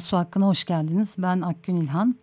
Su 0.00 0.16
Hakkı'na 0.16 0.46
hoş 0.46 0.64
geldiniz. 0.64 1.16
Ben 1.18 1.40
Akgün 1.40 1.76
İlhan. 1.76 2.16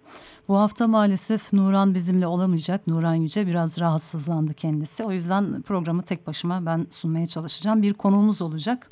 Bu 0.47 0.59
hafta 0.59 0.87
maalesef 0.87 1.53
Nuran 1.53 1.95
bizimle 1.95 2.27
olamayacak. 2.27 2.87
Nuran 2.87 3.13
Yüce 3.13 3.47
biraz 3.47 3.79
rahatsızlandı 3.79 4.53
kendisi. 4.53 5.03
O 5.03 5.11
yüzden 5.11 5.61
programı 5.61 6.03
tek 6.03 6.27
başıma 6.27 6.65
ben 6.65 6.87
sunmaya 6.89 7.27
çalışacağım. 7.27 7.81
Bir 7.81 7.93
konuğumuz 7.93 8.41
olacak. 8.41 8.89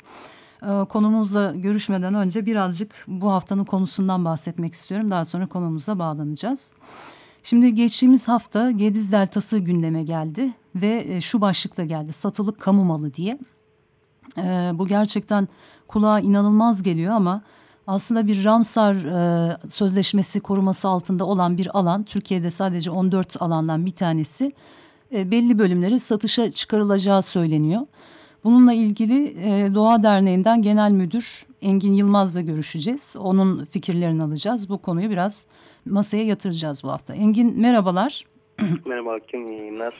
Ee, 0.62 0.84
konumuzla 0.88 1.50
görüşmeden 1.50 2.14
önce 2.14 2.46
birazcık 2.46 2.94
bu 3.08 3.30
haftanın 3.30 3.64
konusundan 3.64 4.24
bahsetmek 4.24 4.72
istiyorum. 4.72 5.10
Daha 5.10 5.24
sonra 5.24 5.46
konumuza 5.46 5.98
bağlanacağız. 5.98 6.74
Şimdi 7.42 7.74
geçtiğimiz 7.74 8.28
hafta 8.28 8.70
Gediz 8.70 9.12
Deltası 9.12 9.58
gündeme 9.58 10.02
geldi 10.02 10.52
ve 10.74 11.04
e, 11.08 11.20
şu 11.20 11.40
başlıkla 11.40 11.84
geldi 11.84 12.12
satılık 12.12 12.60
kamu 12.60 12.84
malı 12.84 13.14
diye. 13.14 13.38
Ee, 14.38 14.70
bu 14.74 14.86
gerçekten 14.86 15.48
kulağa 15.88 16.20
inanılmaz 16.20 16.82
geliyor 16.82 17.14
ama 17.14 17.42
aslında 17.90 18.26
bir 18.26 18.44
Ramsar 18.44 18.94
e, 18.94 19.56
Sözleşmesi 19.68 20.40
koruması 20.40 20.88
altında 20.88 21.24
olan 21.24 21.58
bir 21.58 21.78
alan. 21.78 22.04
Türkiye'de 22.04 22.50
sadece 22.50 22.90
14 22.90 23.42
alandan 23.42 23.86
bir 23.86 23.90
tanesi 23.90 24.52
e, 25.14 25.30
belli 25.30 25.58
bölümleri 25.58 26.00
satışa 26.00 26.50
çıkarılacağı 26.50 27.22
söyleniyor. 27.22 27.82
Bununla 28.44 28.72
ilgili 28.72 29.24
e, 29.24 29.74
Doğa 29.74 30.02
Derneği'nden 30.02 30.62
Genel 30.62 30.90
Müdür 30.90 31.46
Engin 31.62 31.92
Yılmaz'la 31.92 32.40
görüşeceğiz. 32.40 33.16
Onun 33.20 33.64
fikirlerini 33.64 34.22
alacağız. 34.22 34.68
Bu 34.68 34.78
konuyu 34.78 35.10
biraz 35.10 35.46
masaya 35.86 36.24
yatıracağız 36.24 36.84
bu 36.84 36.90
hafta. 36.90 37.14
Engin 37.14 37.60
merhabalar. 37.60 38.24
Merhaba 38.86 39.18
iyi 39.32 39.58
yayınlar. 39.58 39.94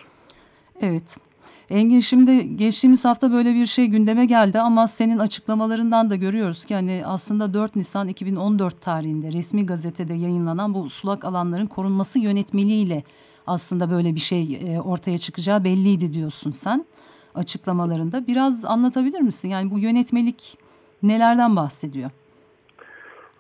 Evet. 0.81 1.30
Engin 1.71 2.01
şimdi 2.01 2.57
geçtiğimiz 2.57 3.05
hafta 3.05 3.33
böyle 3.33 3.55
bir 3.55 3.67
şey 3.67 3.87
gündeme 3.87 4.25
geldi 4.25 4.61
ama 4.61 4.89
senin 4.89 5.19
açıklamalarından 5.19 6.11
da 6.11 6.17
görüyoruz 6.17 6.65
ki 6.65 6.75
hani 6.75 7.03
aslında 7.07 7.55
4 7.55 7.77
Nisan 7.77 8.09
2014 8.09 8.83
tarihinde 8.83 9.33
resmi 9.33 9.67
gazetede 9.67 10.15
yayınlanan 10.15 10.75
bu 10.75 10.89
sulak 10.91 11.25
alanların 11.25 11.67
korunması 11.67 12.19
yönetmeliğiyle 12.19 13.03
aslında 13.47 13.91
böyle 13.91 14.15
bir 14.15 14.21
şey 14.21 14.43
e, 14.43 14.81
ortaya 14.81 15.19
çıkacağı 15.19 15.65
belliydi 15.65 16.13
diyorsun 16.13 16.51
sen 16.51 16.85
açıklamalarında. 17.35 18.27
Biraz 18.27 18.65
anlatabilir 18.65 19.21
misin? 19.21 19.49
Yani 19.49 19.71
bu 19.71 19.79
yönetmelik 19.79 20.59
nelerden 21.03 21.57
bahsediyor? 21.57 22.11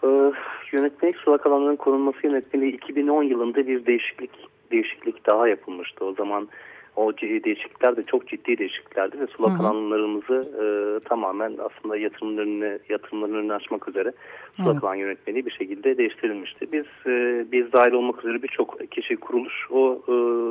Ee, 0.04 0.32
yönetmelik 0.72 1.16
sulak 1.16 1.46
alanların 1.46 1.76
korunması 1.76 2.26
yönetmeliği 2.26 2.72
2010 2.72 3.22
yılında 3.22 3.66
bir 3.66 3.86
değişiklik 3.86 4.30
değişiklik 4.72 5.26
daha 5.26 5.48
yapılmıştı. 5.48 6.04
O 6.04 6.14
zaman 6.14 6.48
o 6.96 7.16
değişiklikler 7.18 7.96
de 7.96 8.02
çok 8.02 8.28
ciddi 8.28 8.58
değişikliklerdi 8.58 9.20
ve 9.20 9.26
sulak 9.26 9.52
hı 9.52 9.62
hı. 9.62 9.66
alanlarımızı 9.66 10.34
e, 10.62 10.64
tamamen 11.08 11.52
aslında 11.58 11.96
yatırımların 11.96 12.46
önüne, 12.46 12.78
yatırımların 12.88 13.34
önünü 13.34 13.54
açmak 13.54 13.88
üzere 13.88 14.12
sulak 14.56 14.72
evet. 14.72 14.84
alan 14.84 14.94
yönetmeliği 14.94 15.46
bir 15.46 15.50
şekilde 15.50 15.98
değiştirilmişti. 15.98 16.72
Biz 16.72 16.86
e, 17.06 17.44
biz 17.52 17.72
dahil 17.72 17.92
olmak 17.92 18.24
üzere 18.24 18.42
birçok 18.42 18.90
kişi 18.90 19.16
kuruluş 19.16 19.66
o 19.70 20.02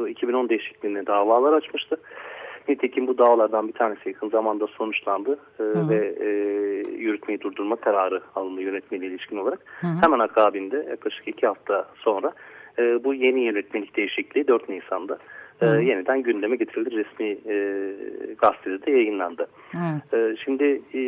e, 0.08 0.10
2010 0.12 0.50
değişikliğine 0.50 1.06
davalar 1.06 1.54
açmıştı. 1.54 1.98
Nitekim 2.70 3.08
bu 3.08 3.18
davalardan 3.18 3.68
bir 3.68 3.74
tanesi 3.74 4.10
yakın 4.10 4.30
zamanda 4.30 4.68
sonuçlandı 4.68 5.40
e, 5.60 5.64
ve 5.64 6.16
e, 6.20 6.30
yürütmeyi 6.92 7.42
durdurma 7.42 7.76
kararı 7.76 8.22
alındı 8.36 8.62
yönetmeliğe 8.62 9.12
ilişkin 9.12 9.38
olarak. 9.38 9.60
Hı 9.82 9.88
hı. 9.88 9.92
Hemen 10.02 10.20
akabinde 10.20 10.86
yaklaşık 10.90 11.28
iki 11.28 11.48
hafta 11.48 11.88
sonra 11.96 12.32
e, 12.80 13.04
bu 13.04 13.14
yeni 13.14 13.40
yönetmelik 13.40 13.96
değişikliği 13.96 14.48
4 14.48 14.70
Nisan'da 14.70 15.18
e, 15.62 15.66
yeniden 15.66 16.24
gündeme 16.24 16.56
getirildi. 16.56 16.92
Resmi 16.92 17.38
e, 17.54 17.58
gazetede 18.42 18.86
de 18.86 18.92
yayınlandı. 18.92 19.48
Evet. 19.74 20.14
E, 20.14 20.36
şimdi 20.46 20.82
e, 20.94 21.02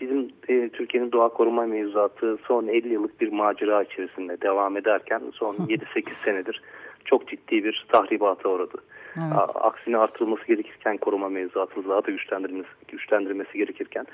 bizim 0.00 0.30
e, 0.48 0.68
Türkiye'nin 0.68 1.12
doğa 1.12 1.28
koruma 1.28 1.66
mevzuatı 1.66 2.38
son 2.46 2.66
50 2.66 2.92
yıllık 2.92 3.20
bir 3.20 3.32
macera 3.32 3.82
içerisinde 3.82 4.40
devam 4.40 4.76
ederken 4.76 5.22
son 5.34 5.54
7-8 5.54 6.10
senedir 6.24 6.62
çok 7.04 7.28
ciddi 7.28 7.64
bir 7.64 7.86
tahribata 7.88 8.48
uğradı. 8.48 8.78
Evet. 9.16 9.50
Aksine 9.54 9.98
artırılması 9.98 10.46
gerekirken 10.46 10.96
koruma 10.96 11.28
mevzuatımız 11.28 11.88
daha 11.88 12.06
da 12.06 12.10
güçlendirilmesi, 12.10 12.68
güçlendirilmesi 12.88 13.58
gerekirken 13.58 14.06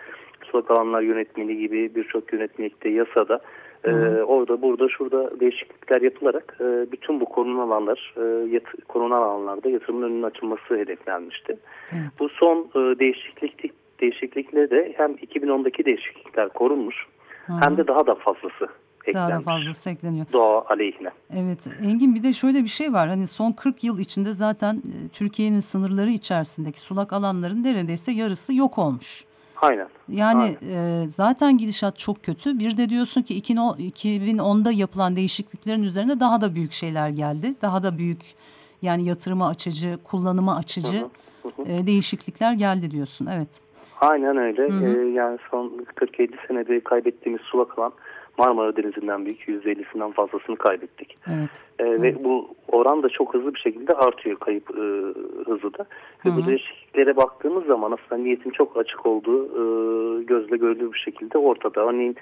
sulak 0.45 0.71
alanlar 0.71 1.03
yönetmeliği 1.03 1.59
gibi 1.59 1.95
birçok 1.95 2.33
yönetmelikte 2.33 2.89
yasada 2.89 3.41
ee, 3.85 4.23
orada 4.23 4.63
burada 4.63 4.89
şurada 4.89 5.41
değişiklikler 5.41 6.03
yapılarak 6.03 6.57
e, 6.61 6.93
bütün 6.93 7.21
bu 7.21 7.25
korunan 7.25 7.69
alanlar 7.69 8.15
e, 8.17 8.51
yat, 8.51 8.63
korunan 8.89 9.23
alanlarda 9.23 9.71
yatırımın 9.71 10.03
önünün 10.03 10.23
açılması 10.23 10.77
hedeflenmişti. 10.77 11.59
Evet. 11.93 12.11
Bu 12.21 12.29
son 12.29 12.59
e, 12.59 12.99
değişiklik 12.99 13.73
değişiklikle 14.01 14.71
de 14.71 14.93
hem 14.97 15.13
2010'daki 15.13 15.85
değişiklikler 15.85 16.49
korunmuş 16.49 17.07
Hı 17.47 17.53
-hı. 17.53 17.65
hem 17.65 17.77
de 17.77 17.87
daha 17.87 18.07
da 18.07 18.15
fazlası 18.15 18.69
eklenmiş. 19.07 19.31
Daha 19.31 19.41
da 19.41 19.45
fazlası 19.45 19.91
ekleniyor. 19.91 20.27
Doğa 20.33 20.65
aleyhine. 20.69 21.11
Evet 21.37 21.59
Engin 21.85 22.15
bir 22.15 22.23
de 22.23 22.33
şöyle 22.33 22.63
bir 22.63 22.69
şey 22.69 22.93
var. 22.93 23.09
Hani 23.09 23.27
son 23.27 23.53
40 23.53 23.85
yıl 23.85 23.99
içinde 23.99 24.33
zaten 24.33 24.75
e, 24.75 25.09
Türkiye'nin 25.13 25.61
sınırları 25.61 26.11
içerisindeki 26.11 26.81
sulak 26.81 27.13
alanların 27.13 27.63
neredeyse 27.63 28.13
yarısı 28.13 28.55
yok 28.55 28.79
olmuş. 28.79 29.25
Aynen. 29.63 29.89
Yani 30.09 30.57
Aynen. 30.63 31.03
E, 31.05 31.09
zaten 31.09 31.59
gidişat 31.59 31.99
çok 31.99 32.23
kötü. 32.23 32.59
Bir 32.59 32.77
de 32.77 32.89
diyorsun 32.89 33.23
ki 33.23 33.39
2010'da 33.39 34.73
yapılan 34.73 35.17
değişikliklerin 35.17 35.83
üzerine 35.83 36.21
daha 36.21 36.41
da 36.41 36.55
büyük 36.55 36.73
şeyler 36.73 37.09
geldi. 37.09 37.55
Daha 37.63 37.83
da 37.83 37.99
büyük 37.99 38.35
yani 38.83 39.05
yatırıma 39.05 39.49
açıcı, 39.49 39.99
kullanıma 40.05 40.57
açıcı 40.57 40.99
hı 41.43 41.49
hı. 41.57 41.63
E, 41.63 41.87
değişiklikler 41.87 42.53
geldi 42.53 42.91
diyorsun. 42.91 43.27
Evet. 43.27 43.49
Aynen 44.01 44.37
öyle. 44.37 44.69
Hı 44.69 44.73
hı. 44.73 44.87
E, 44.87 45.11
yani 45.11 45.39
son 45.51 45.85
47 45.95 46.37
senede 46.49 46.81
kaybettiğimiz 46.81 47.43
sulak 47.43 47.79
alan 47.79 47.93
Marmara 48.39 48.77
Denizi'nden 48.77 49.25
büyük 49.25 49.49
%50'sinden 49.49 50.13
fazlasını 50.13 50.57
kaybettik. 50.57 51.15
Evet. 51.29 51.51
E, 51.79 51.85
evet. 51.85 52.03
Ve 52.03 52.25
bu 52.25 52.49
oran 52.69 53.03
da 53.03 53.09
çok 53.09 53.35
hızlı 53.35 53.55
bir 53.55 53.61
şekilde 53.61 53.93
artıyor 53.93 54.37
kayıp 54.37 54.71
e, 54.71 54.83
hızı 55.45 55.75
da. 55.79 55.87
Ve 56.27 56.29
Hı 56.29 56.29
-hı. 56.29 56.37
bu 56.37 56.47
değişikliklere 56.47 57.17
baktığımız 57.17 57.67
zaman 57.67 57.93
aslında 57.93 58.23
niyetin 58.23 58.51
çok 58.51 58.77
açık 58.77 59.07
olduğu 59.07 59.45
e, 59.45 59.63
gözle 60.25 60.57
görülür 60.57 60.93
bir 60.93 60.99
şekilde 60.99 61.39
ortada. 61.39 61.81
Örneğin 61.81 62.17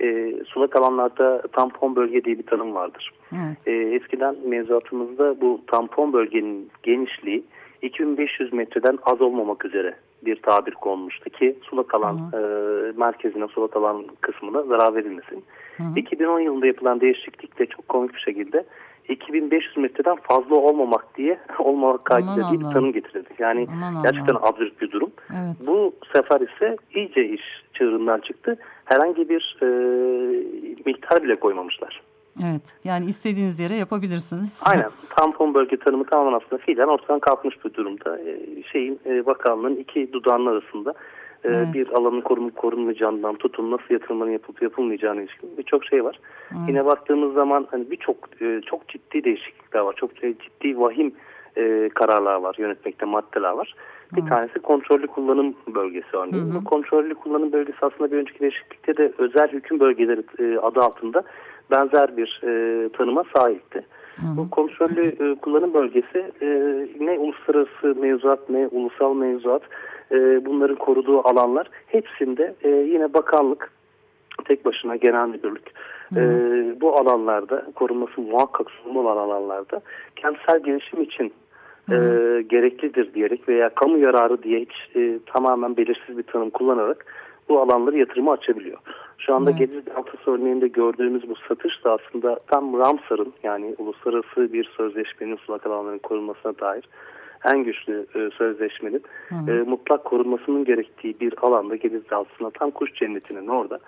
e, 0.00 0.34
sulak 0.46 0.76
alanlarda 0.76 1.42
tampon 1.52 1.96
bölge 1.96 2.24
diye 2.24 2.38
bir 2.38 2.46
tanım 2.46 2.74
vardır. 2.74 3.12
Evet. 3.32 3.68
E, 3.68 3.72
eskiden 3.72 4.36
mevzuatımızda 4.46 5.40
bu 5.40 5.60
tampon 5.66 6.12
bölgenin 6.12 6.70
genişliği 6.82 7.44
2500 7.82 8.52
metreden 8.52 8.98
az 9.02 9.20
olmamak 9.20 9.64
üzere 9.64 9.94
bir 10.22 10.42
tabir 10.42 10.74
konmuştu 10.74 11.30
ki 11.30 11.58
sulak 11.62 11.94
alan 11.94 12.32
hı 12.32 12.36
hı. 12.36 12.40
E, 12.40 12.98
merkezine 12.98 13.48
sulak 13.48 13.76
alan 13.76 14.04
kısmına 14.20 14.62
zarar 14.62 14.94
verilmesin. 14.94 15.44
Hı 15.76 15.82
hı. 15.82 15.92
2010 15.96 16.40
yılında 16.40 16.66
yapılan 16.66 17.00
değişiklikte 17.00 17.66
çok 17.66 17.88
komik 17.88 18.14
bir 18.14 18.20
şekilde 18.20 18.64
2500 19.08 19.76
metreden 19.76 20.16
fazla 20.16 20.54
olmamak 20.54 21.16
diye 21.16 21.38
olmamak 21.58 22.04
kaydıyla 22.04 22.52
bir 22.52 22.62
tanım 22.62 22.92
getirildi. 22.92 23.28
Yani 23.38 23.66
aman 23.70 24.02
gerçekten 24.02 24.34
Allah. 24.34 24.48
absürt 24.48 24.80
bir 24.80 24.90
durum. 24.90 25.10
Evet. 25.30 25.56
Bu 25.68 25.94
sefer 26.12 26.40
ise 26.40 26.76
iyice 26.94 27.28
iş 27.28 27.42
çığırından 27.74 28.18
çıktı. 28.20 28.56
Herhangi 28.84 29.28
bir 29.28 29.58
e, 29.62 29.66
miktar 30.86 31.22
bile 31.22 31.34
koymamışlar. 31.34 32.00
Evet 32.44 32.62
yani 32.84 33.04
istediğiniz 33.04 33.60
yere 33.60 33.74
yapabilirsiniz. 33.74 34.64
Aynen 34.70 34.90
tampon 35.16 35.54
bölge 35.54 35.76
tanımı 35.76 36.04
tamamen 36.04 36.38
aslında 36.38 36.62
fiilen 36.62 36.88
ortadan 36.88 37.20
kalkmış 37.20 37.64
bir 37.64 37.74
durumda. 37.74 38.18
Ee, 38.18 38.62
şeyin 38.72 39.00
e, 39.06 39.26
bakanlığın 39.26 39.76
iki 39.76 40.12
dudağının 40.12 40.46
arasında 40.46 40.94
e, 41.44 41.48
evet. 41.48 41.74
bir 41.74 41.88
alanın 41.88 42.20
korunup 42.20 42.56
korunmayacağından 42.56 43.34
tutun 43.34 43.70
nasıl 43.70 43.94
yatırımların 43.94 44.30
yapılıp 44.30 44.62
yapılmayacağına 44.62 45.22
ilişkin 45.22 45.50
birçok 45.58 45.84
şey 45.84 46.04
var. 46.04 46.20
Evet. 46.52 46.62
Yine 46.68 46.86
baktığımız 46.86 47.34
zaman 47.34 47.66
hani 47.70 47.90
birçok 47.90 48.42
e, 48.42 48.60
çok 48.66 48.88
ciddi 48.88 49.24
değişiklikler 49.24 49.80
var. 49.80 49.94
Çok 49.96 50.16
ciddi 50.16 50.80
vahim 50.80 51.12
e, 51.56 51.88
kararlar 51.94 52.34
var, 52.34 52.54
yönetmekte 52.58 53.06
maddeler 53.06 53.50
var. 53.50 53.74
Bir 54.12 54.20
evet. 54.20 54.30
tanesi 54.30 54.58
kontrollü 54.58 55.06
kullanım 55.06 55.54
bölgesi 55.74 56.16
örneğin. 56.16 56.46
Hı 56.46 56.50
hı. 56.50 56.54
Bu 56.54 56.64
kontrollü 56.64 57.14
kullanım 57.14 57.52
bölgesi 57.52 57.78
aslında 57.82 58.12
bir 58.12 58.16
önceki 58.16 58.40
değişiklikte 58.40 58.96
de 58.96 59.12
özel 59.18 59.48
hüküm 59.48 59.80
bölgeleri 59.80 60.22
e, 60.38 60.58
adı 60.58 60.80
altında 60.80 61.22
benzer 61.70 62.16
bir 62.16 62.40
e, 62.44 62.88
tanıma 62.88 63.24
sahipti. 63.36 63.84
Hı 64.16 64.26
hı. 64.26 64.36
Bu 64.36 64.50
kontrollü 64.50 65.06
e, 65.06 65.34
kullanım 65.34 65.74
bölgesi 65.74 66.32
e, 66.42 66.46
ne 67.00 67.18
uluslararası 67.18 68.00
mevzuat 68.00 68.48
ne 68.50 68.66
ulusal 68.66 69.14
mevzuat 69.14 69.62
e, 70.12 70.46
bunların 70.46 70.76
koruduğu 70.76 71.28
alanlar 71.28 71.70
hepsinde 71.86 72.54
e, 72.62 72.68
yine 72.68 73.14
bakanlık 73.14 73.72
tek 74.44 74.64
başına 74.64 74.96
genel 74.96 75.28
müdürlük 75.28 75.72
e, 76.16 76.20
bu 76.80 76.96
alanlarda 76.98 77.66
korunması 77.74 78.20
muhakkak 78.20 78.70
sorumlu 78.70 79.00
olan 79.00 79.16
alanlarda 79.16 79.80
kentsel 80.16 80.62
gelişim 80.62 81.02
için 81.02 81.32
e, 81.90 81.96
gereklidir 82.42 83.14
diyerek 83.14 83.48
veya 83.48 83.68
kamu 83.68 83.98
yararı 83.98 84.42
diye 84.42 84.60
hiç 84.60 84.96
e, 84.96 85.18
tamamen 85.26 85.76
belirsiz 85.76 86.18
bir 86.18 86.22
tanım 86.22 86.50
kullanarak 86.50 87.06
bu 87.50 87.60
alanları 87.60 87.98
yatırıma 87.98 88.32
açabiliyor. 88.32 88.78
Şu 89.18 89.34
anda 89.34 89.50
evet. 89.50 89.58
Gezi 89.58 89.86
Deltası 89.86 90.30
örneğinde 90.30 90.68
gördüğümüz 90.68 91.28
bu 91.28 91.34
satış 91.48 91.84
da 91.84 91.92
aslında 91.92 92.38
tam 92.46 92.78
Ramsar'ın 92.78 93.32
yani 93.42 93.74
uluslararası 93.78 94.52
bir 94.52 94.64
sözleşmenin 94.76 95.36
sulak 95.36 95.66
alanların 95.66 95.98
korunmasına 95.98 96.58
dair 96.58 96.88
en 97.52 97.64
güçlü 97.64 98.06
e, 98.14 98.30
sözleşmenin 98.38 99.02
e, 99.48 99.52
mutlak 99.52 100.04
korunmasının 100.04 100.64
gerektiği 100.64 101.20
bir 101.20 101.34
alanda 101.42 101.76
Gediz 101.76 102.10
Dalsı'na 102.10 102.50
tam 102.50 102.70
kuş 102.70 102.94
cennetinin 102.94 103.46
orada 103.46 103.78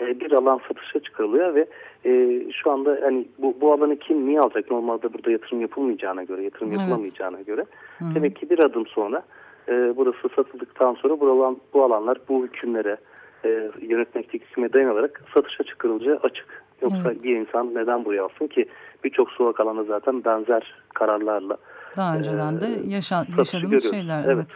e, 0.00 0.20
bir 0.20 0.32
alan 0.32 0.60
satışa 0.68 1.00
çıkarılıyor 1.00 1.54
ve 1.54 1.66
e, 2.04 2.42
şu 2.52 2.70
anda 2.70 2.98
hani 3.02 3.28
bu, 3.38 3.56
bu 3.60 3.72
alanı 3.72 3.96
kim 3.98 4.26
niye 4.26 4.40
alacak 4.40 4.70
normalde 4.70 5.14
burada 5.14 5.30
yatırım 5.30 5.60
yapılmayacağına 5.60 6.22
göre 6.22 6.42
yatırım 6.42 6.68
evet. 6.68 6.80
yapılamayacağına 6.80 7.40
göre 7.40 7.64
Hı. 7.98 8.04
demek 8.14 8.36
ki 8.36 8.50
bir 8.50 8.58
adım 8.58 8.86
sonra 8.86 9.22
e, 9.68 9.96
burası 9.96 10.28
satıldıktan 10.36 10.94
sonra 10.94 11.20
bu, 11.20 11.30
alan, 11.30 11.56
bu 11.74 11.84
alanlar 11.84 12.18
bu 12.28 12.44
hükümlere 12.44 12.96
e, 13.44 13.70
yönetmekteki 13.80 14.44
hüküme 14.44 14.72
dayanarak 14.72 15.24
satışa 15.34 15.64
çıkarılacağı 15.64 16.16
açık. 16.22 16.62
Yoksa 16.82 17.12
evet. 17.12 17.24
bir 17.24 17.36
insan 17.36 17.74
neden 17.74 18.04
buraya 18.04 18.24
alsın 18.24 18.46
ki 18.46 18.68
birçok 19.04 19.30
sulak 19.30 19.60
alanda 19.60 19.84
zaten 19.84 20.24
benzer 20.24 20.74
kararlarla 20.94 21.56
daha 21.96 22.16
önceden 22.16 22.60
de 22.60 22.66
yaşa, 22.86 23.26
yaşadığımız 23.38 23.90
şeyler. 23.90 24.24
Evet. 24.24 24.34
evet. 24.34 24.46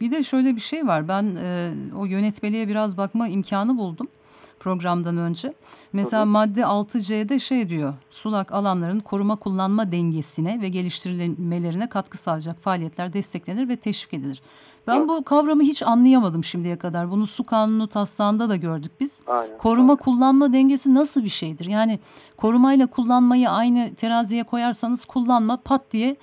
Bir 0.00 0.12
de 0.12 0.22
şöyle 0.22 0.56
bir 0.56 0.60
şey 0.60 0.86
var. 0.86 1.08
Ben 1.08 1.24
e, 1.44 1.70
o 1.98 2.04
yönetmeliğe 2.04 2.68
biraz 2.68 2.98
bakma 2.98 3.28
imkanı 3.28 3.78
buldum 3.78 4.08
programdan 4.62 5.16
önce. 5.16 5.54
Mesela 5.92 6.22
hı 6.22 6.26
hı. 6.26 6.30
madde 6.30 6.60
6C'de 6.60 7.38
şey 7.38 7.68
diyor. 7.68 7.94
Sulak 8.10 8.52
alanların 8.52 9.00
koruma 9.00 9.36
kullanma 9.36 9.92
dengesine 9.92 10.60
ve 10.60 10.68
geliştirilmelerine 10.68 11.88
katkı 11.88 12.18
sağlayacak 12.18 12.62
faaliyetler 12.62 13.12
desteklenir 13.12 13.68
ve 13.68 13.76
teşvik 13.76 14.14
edilir. 14.14 14.42
Ben 14.86 14.96
evet. 14.96 15.08
bu 15.08 15.24
kavramı 15.24 15.62
hiç 15.62 15.82
anlayamadım 15.82 16.44
şimdiye 16.44 16.78
kadar. 16.78 17.10
Bunu 17.10 17.26
su 17.26 17.46
kanunu 17.46 17.88
taslağında 17.88 18.48
da 18.48 18.56
gördük 18.56 18.92
biz. 19.00 19.22
Aynen, 19.26 19.58
Koruma 19.58 19.92
aynen. 19.92 20.02
kullanma 20.02 20.52
dengesi 20.52 20.94
nasıl 20.94 21.24
bir 21.24 21.28
şeydir? 21.28 21.66
Yani 21.66 21.98
korumayla 22.36 22.86
kullanmayı 22.86 23.50
aynı 23.50 23.94
teraziye 23.94 24.44
koyarsanız 24.44 25.04
kullanma 25.04 25.56
pat 25.56 25.82
diye 25.92 26.16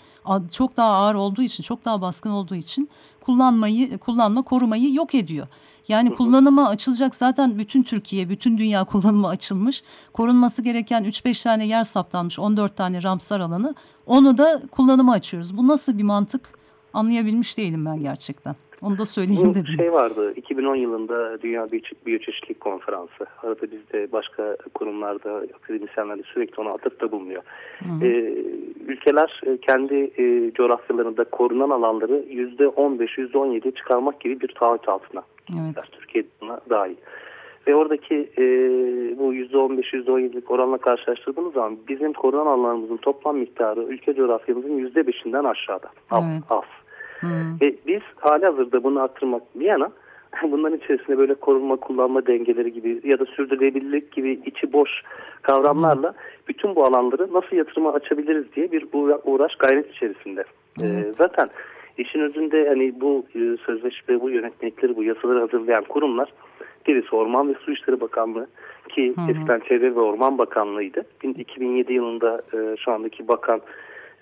çok 0.51 0.77
daha 0.77 0.89
ağır 0.89 1.15
olduğu 1.15 1.41
için, 1.41 1.63
çok 1.63 1.85
daha 1.85 2.01
baskın 2.01 2.29
olduğu 2.29 2.55
için 2.55 2.89
kullanmayı, 3.21 3.97
kullanma 3.97 4.41
korumayı 4.41 4.93
yok 4.93 5.15
ediyor. 5.15 5.47
Yani 5.87 6.15
kullanıma 6.15 6.69
açılacak 6.69 7.15
zaten 7.15 7.57
bütün 7.59 7.83
Türkiye, 7.83 8.29
bütün 8.29 8.57
dünya 8.57 8.83
kullanıma 8.83 9.29
açılmış. 9.29 9.83
Korunması 10.13 10.61
gereken 10.61 11.03
3-5 11.03 11.43
tane 11.43 11.67
yer 11.67 11.83
saptanmış, 11.83 12.39
14 12.39 12.77
tane 12.77 13.03
Ramsar 13.03 13.39
alanı. 13.39 13.75
Onu 14.05 14.37
da 14.37 14.61
kullanıma 14.71 15.11
açıyoruz. 15.13 15.57
Bu 15.57 15.67
nasıl 15.67 15.97
bir 15.97 16.03
mantık 16.03 16.49
anlayabilmiş 16.93 17.57
değilim 17.57 17.85
ben 17.85 17.99
gerçekten. 17.99 18.55
Onu 18.81 18.97
da 18.97 19.05
söyleyeyim 19.05 19.55
dedim. 19.55 19.73
şey 19.77 19.93
vardı 19.93 20.33
2010 20.35 20.75
yılında 20.75 21.41
Dünya 21.41 21.67
Biyoçeşitlilik 22.05 22.59
Konferansı. 22.59 23.25
Arada 23.43 23.71
bizde 23.71 24.11
başka 24.11 24.57
kurumlarda 24.73 25.43
akademisyenler 25.55 26.17
de 26.17 26.23
sürekli 26.33 26.61
ona 26.61 26.69
atıfta 26.69 27.11
bulunuyor. 27.11 27.43
Ee, 28.01 28.05
ülkeler 28.87 29.41
e, 29.45 29.57
kendi 29.57 29.95
e, 29.95 30.51
coğrafyalarında 30.53 31.23
korunan 31.23 31.69
alanları 31.69 32.23
%15-%17 32.29 33.75
çıkarmak 33.75 34.19
gibi 34.21 34.41
bir 34.41 34.47
taahhüt 34.47 34.89
altına. 34.89 35.23
Evet. 35.53 35.91
Türkiye 35.91 36.23
buna 36.41 36.59
dahil. 36.69 36.95
Ve 37.67 37.75
oradaki 37.75 38.15
e, 38.37 38.43
bu 39.19 39.33
%15-%17'lik 39.33 40.51
oranla 40.51 40.77
karşılaştırdığımız 40.77 41.53
zaman 41.53 41.77
bizim 41.87 42.13
korunan 42.13 42.45
alanlarımızın 42.45 42.97
toplam 42.97 43.37
miktarı 43.37 43.83
ülke 43.83 44.13
coğrafyamızın 44.13 44.89
%5'inden 44.89 45.49
aşağıda. 45.49 45.89
Az. 46.11 46.23
Evet. 46.31 46.43
az. 46.49 46.63
Hmm. 47.19 47.61
Ve 47.61 47.75
biz 47.87 48.01
hali 48.15 48.45
hazırda 48.45 48.83
bunu 48.83 49.01
arttırmak 49.01 49.41
bir 49.55 49.65
yana 49.65 49.91
bunların 50.43 50.77
içerisinde 50.77 51.17
böyle 51.17 51.35
korunma 51.35 51.75
kullanma 51.75 52.27
dengeleri 52.27 52.73
gibi 52.73 53.01
ya 53.03 53.19
da 53.19 53.25
sürdürülebilirlik 53.25 54.11
gibi 54.11 54.39
içi 54.45 54.73
boş 54.73 54.89
kavramlarla 55.41 56.13
bütün 56.47 56.75
bu 56.75 56.85
alanları 56.85 57.33
nasıl 57.33 57.55
yatırıma 57.55 57.93
açabiliriz 57.93 58.45
diye 58.55 58.71
bir 58.71 58.85
uğraş 59.23 59.55
gayret 59.55 59.95
içerisinde. 59.95 60.43
Ee, 60.81 60.85
evet. 60.85 61.05
Ee, 61.05 61.13
zaten 61.13 61.49
işin 61.99 62.19
özünde 62.19 62.67
hani 62.67 63.01
bu 63.01 63.25
e, 63.35 63.57
sözleşme, 63.65 64.21
bu 64.21 64.29
yönetmelikleri, 64.29 64.95
bu 64.95 65.03
yasaları 65.03 65.39
hazırlayan 65.39 65.83
kurumlar 65.83 66.33
birisi 66.87 67.15
Orman 67.15 67.49
ve 67.49 67.53
Su 67.53 67.71
İşleri 67.71 68.01
Bakanlığı 68.01 68.47
ki 68.89 69.13
hı 69.15 69.21
hı. 69.21 69.31
eskiden 69.31 69.59
Çevre 69.59 69.95
ve 69.95 69.99
Orman 69.99 70.37
Bakanlığı'ydı. 70.37 71.03
2007 71.23 71.93
yılında 71.93 72.41
e, 72.53 72.77
şu 72.77 72.91
andaki 72.91 73.27
bakan 73.27 73.61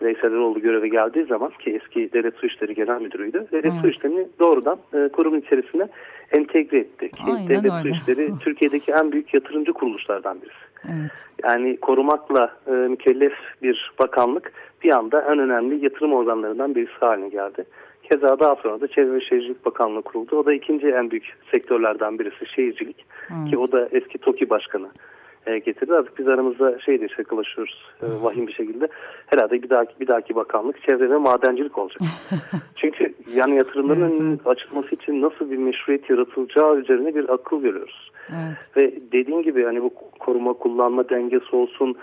Veysel 0.02 0.32
Eroğlu 0.32 0.62
göreve 0.62 0.88
geldiği 0.88 1.26
zaman 1.26 1.50
ki 1.50 1.80
eski 1.82 2.14
Devlet 2.14 2.36
Su 2.36 2.46
İşleri 2.46 2.76
Genel 2.76 3.02
Müdürü'ydü. 3.02 3.48
Devlet 3.52 3.66
evet. 3.66 3.82
Su 3.82 3.88
İşleri'ni 3.88 4.28
doğrudan 4.40 4.78
e, 4.94 5.08
kurumun 5.08 5.40
içerisine 5.40 5.88
entegre 6.32 6.78
etti. 6.78 7.12
Ki 7.12 7.24
Aynen 7.26 7.50
Devlet 7.50 7.74
öyle. 7.74 7.82
Su 7.82 7.88
İşleri 7.90 8.32
Türkiye'deki 8.40 8.92
en 8.92 9.12
büyük 9.12 9.34
yatırımcı 9.34 9.74
kuruluşlardan 9.74 10.42
birisi. 10.42 10.68
Evet. 10.86 11.12
Yani 11.44 11.78
korumakla 11.78 12.52
e, 12.68 12.72
mükellef 12.72 13.34
bir 13.64 13.92
bakanlık 14.00 14.52
bir 14.84 14.92
anda 14.92 15.22
en 15.22 15.40
önemli 15.40 15.84
yatırım 15.84 16.14
organlarından 16.14 16.76
birisi 16.76 16.98
haline 17.00 17.30
geldi. 17.30 17.66
Keza 18.04 18.40
daha 18.40 18.56
sonra 18.56 18.82
da 18.82 18.88
Çevre 18.88 19.14
ve 19.14 19.22
Şehircilik 19.22 19.66
Bakanlığı 19.66 20.02
kuruldu. 20.02 20.36
O 20.36 20.46
da 20.46 20.54
ikinci 20.54 20.88
en 20.88 21.12
büyük 21.12 21.38
sektörlerden 21.52 22.20
birisi 22.20 22.46
şehircilik. 22.56 23.06
Evet. 23.30 23.50
Ki 23.50 23.58
o 23.58 23.72
da 23.72 23.90
eski 23.92 24.18
TOKİ 24.18 24.50
Başkanı 24.50 24.88
e, 25.48 25.60
getirdi. 25.60 25.94
Artık 25.94 26.20
biz 26.20 26.28
aramızda 26.28 26.80
şeyde 26.80 27.08
şakalaşıyoruz 27.10 27.92
e, 28.02 28.06
vahim 28.24 28.48
bir 28.48 28.54
şekilde. 28.54 28.88
Herhalde 29.26 29.64
bir 29.64 29.70
dahaki 29.70 30.00
bir 30.00 30.08
dahaki 30.08 30.36
bakanlık 30.36 30.82
çevre 30.82 31.10
ve 31.10 31.18
madencilik 31.18 31.78
olacak. 31.78 32.02
Çünkü 32.76 33.14
yani 33.36 33.56
yatırımların 33.56 34.30
evet, 34.30 34.48
açılması 34.48 34.96
için 34.96 35.22
nasıl 35.22 35.52
bir 35.52 35.58
meşruiyet 35.58 36.10
yaratılacağı 36.10 36.78
üzerine 36.78 37.16
bir 37.16 37.30
akıl 37.30 37.62
görüyoruz. 37.62 38.12
Evet. 38.30 38.78
Ve 38.78 38.94
dediğin 39.12 39.42
gibi 39.42 39.64
hani 39.64 39.82
bu 39.82 39.94
koruma 40.20 40.54
kullanma 40.54 41.10
dengesi 41.10 41.56
olsun 41.56 41.96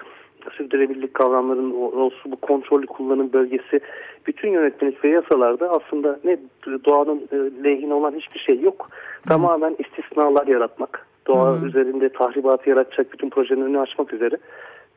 sürdürülebilirlik 0.51 1.15
kavramlarının 1.15 1.73
olsun 1.73 2.33
bu 2.33 2.37
kontrollü 2.37 2.87
kullanım 2.87 3.33
bölgesi 3.33 3.81
bütün 4.27 4.51
yönetmelik 4.51 5.05
ve 5.05 5.09
yasalarda 5.09 5.71
aslında 5.71 6.21
ne 6.25 6.39
doğanın 6.85 7.29
e, 7.33 7.65
lehine 7.65 7.95
olan 7.95 8.15
hiçbir 8.15 8.39
şey 8.39 8.61
yok. 8.61 8.91
Tamamen 9.29 9.77
istisnalar 9.79 10.47
yaratmak 10.47 11.07
doğa 11.27 11.61
hmm. 11.61 11.69
üzerinde 11.69 12.09
tahribatı 12.09 12.71
yaratacak 12.71 13.13
bütün 13.13 13.31
projenin 13.31 13.63
önünü 13.63 13.81
açmak 13.81 14.13
üzere 14.13 14.37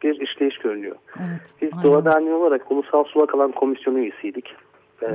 bir 0.04 0.20
işleyiş 0.20 0.58
görünüyor. 0.58 0.96
Evet, 1.20 1.56
Biz 1.62 1.70
aynen. 1.74 1.84
Doğa 1.84 2.06
Derneği 2.06 2.34
olarak 2.34 2.72
Ulusal 2.72 3.04
Sulak 3.04 3.36
Alan 3.36 3.51
Komisyonu 3.51 4.00
üyesiydik. 4.00 4.56
Ee, 5.04 5.08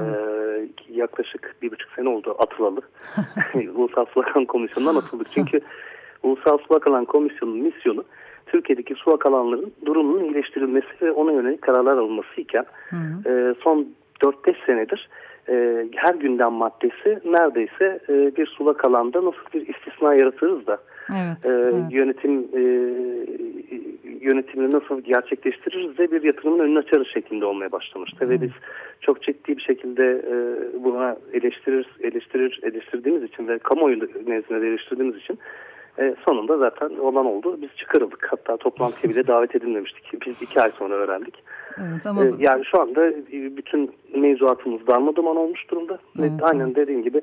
yaklaşık 0.88 1.56
bir 1.62 1.70
buçuk 1.70 1.90
sene 1.90 2.08
oldu 2.08 2.36
atılalı. 2.38 2.80
Ulusal 3.74 4.04
Sulak 4.04 4.36
Alan 4.36 4.44
Komisyonu'ndan 4.44 4.96
atıldık. 4.96 5.26
Çünkü 5.34 5.60
Ulusal 6.22 6.58
Sulak 6.58 6.86
Alan 6.86 7.04
Komisyonu'nun 7.04 7.62
misyonu 7.62 8.04
Türkiye'deki 8.52 8.94
sulak 8.94 9.26
alanların 9.26 9.72
durumunun 9.86 10.24
iyileştirilmesi 10.24 10.88
ve 11.02 11.12
ona 11.12 11.32
yönelik 11.32 11.62
kararlar 11.62 11.96
alınması 11.96 12.40
iken 12.40 12.64
e, 13.26 13.54
son 13.62 13.88
4-5 14.22 14.66
senedir 14.66 15.08
e, 15.48 15.86
her 15.94 16.14
gündem 16.14 16.52
maddesi 16.52 17.18
neredeyse 17.24 18.00
e, 18.08 18.36
bir 18.36 18.46
sulak 18.46 18.84
alanda 18.84 19.18
nasıl 19.18 19.44
bir 19.54 19.68
istisna 19.68 20.14
yaratırız 20.14 20.66
da 20.66 20.78
evet, 21.10 21.44
e, 21.44 21.48
evet. 21.48 21.84
yönetim 21.90 22.48
e, 22.54 22.62
yönetimini 24.20 24.72
nasıl 24.72 25.00
gerçekleştiririz 25.00 25.98
de 25.98 26.12
bir 26.12 26.22
yatırımın 26.22 26.58
önünü 26.58 26.78
açarız 26.78 27.06
şeklinde 27.14 27.44
olmaya 27.44 27.72
başlamıştı. 27.72 28.30
Ve 28.30 28.40
biz 28.40 28.50
çok 29.00 29.22
ciddi 29.22 29.56
bir 29.56 29.62
şekilde 29.62 30.04
e, 30.04 30.34
buna 30.84 31.16
eleştirir, 31.32 31.86
eleştirir, 32.00 32.60
eleştirdiğimiz 32.62 33.22
için 33.22 33.48
ve 33.48 33.58
kamuoyu 33.58 33.98
nezdinde 34.26 34.68
eleştirdiğimiz 34.68 35.16
için 35.16 35.38
e, 35.98 36.14
sonunda 36.24 36.58
zaten 36.58 36.98
olan 36.98 37.26
oldu. 37.26 37.58
Biz 37.62 37.70
çıkarıldık. 37.76 38.26
Hatta 38.30 38.56
toplantıya 38.56 39.12
bile 39.12 39.26
davet 39.26 39.54
edilmemiştik. 39.54 40.26
Biz 40.26 40.42
iki 40.42 40.60
ay 40.60 40.70
sonra 40.78 40.94
öğrendik. 40.94 41.42
Evet, 41.78 42.06
ama... 42.06 42.24
E, 42.24 42.30
yani 42.38 42.64
şu 42.64 42.80
anda 42.80 43.12
bütün 43.32 43.90
mevzuatımız 44.14 44.86
darmaduman 44.86 45.36
olmuş 45.36 45.70
durumda. 45.70 45.98
Evet, 46.18 46.30
Ve 46.40 46.44
aynen 46.44 46.66
evet. 46.66 46.76
dediğim 46.76 47.02
gibi 47.02 47.20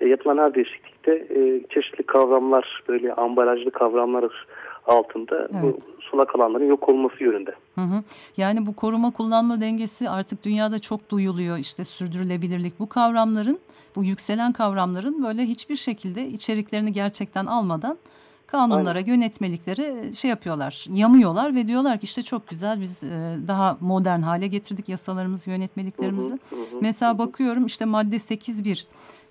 e, 0.00 0.08
yapılan 0.08 0.38
her 0.38 0.54
değişiklikte 0.54 1.12
e, 1.12 1.60
çeşitli 1.68 2.02
kavramlar, 2.02 2.82
böyle 2.88 3.12
ambalajlı 3.12 3.70
kavramlar 3.70 4.46
altında 4.86 5.48
evet. 5.52 5.62
bu 5.62 5.78
sulak 6.00 6.34
alanların 6.34 6.68
yok 6.68 6.88
olması 6.88 7.24
yönünde. 7.24 7.54
Hı 7.74 7.80
hı. 7.80 8.02
Yani 8.36 8.66
bu 8.66 8.76
koruma 8.76 9.10
kullanma 9.10 9.60
dengesi 9.60 10.10
artık 10.10 10.44
dünyada 10.44 10.78
çok 10.78 11.10
duyuluyor. 11.10 11.58
İşte 11.58 11.84
sürdürülebilirlik 11.84 12.78
bu 12.78 12.88
kavramların, 12.88 13.58
bu 13.96 14.04
yükselen 14.04 14.52
kavramların 14.52 15.22
böyle 15.22 15.42
hiçbir 15.42 15.76
şekilde 15.76 16.26
içeriklerini 16.28 16.92
gerçekten 16.92 17.46
almadan 17.46 17.98
kanunlara, 18.46 18.98
Aynen. 18.98 19.12
yönetmeliklere 19.12 20.12
şey 20.12 20.30
yapıyorlar, 20.30 20.86
yamıyorlar 20.90 21.54
ve 21.54 21.66
diyorlar 21.66 21.98
ki 21.98 22.04
işte 22.04 22.22
çok 22.22 22.48
güzel 22.48 22.80
biz 22.80 23.02
daha 23.48 23.76
modern 23.80 24.20
hale 24.20 24.46
getirdik 24.46 24.88
yasalarımızı, 24.88 25.50
yönetmeliklerimizi. 25.50 26.34
Hı 26.50 26.56
hı 26.56 26.60
hı. 26.60 26.80
Mesela 26.80 27.18
bakıyorum 27.18 27.66
işte 27.66 27.84
madde 27.84 28.16
8.1 28.16 28.84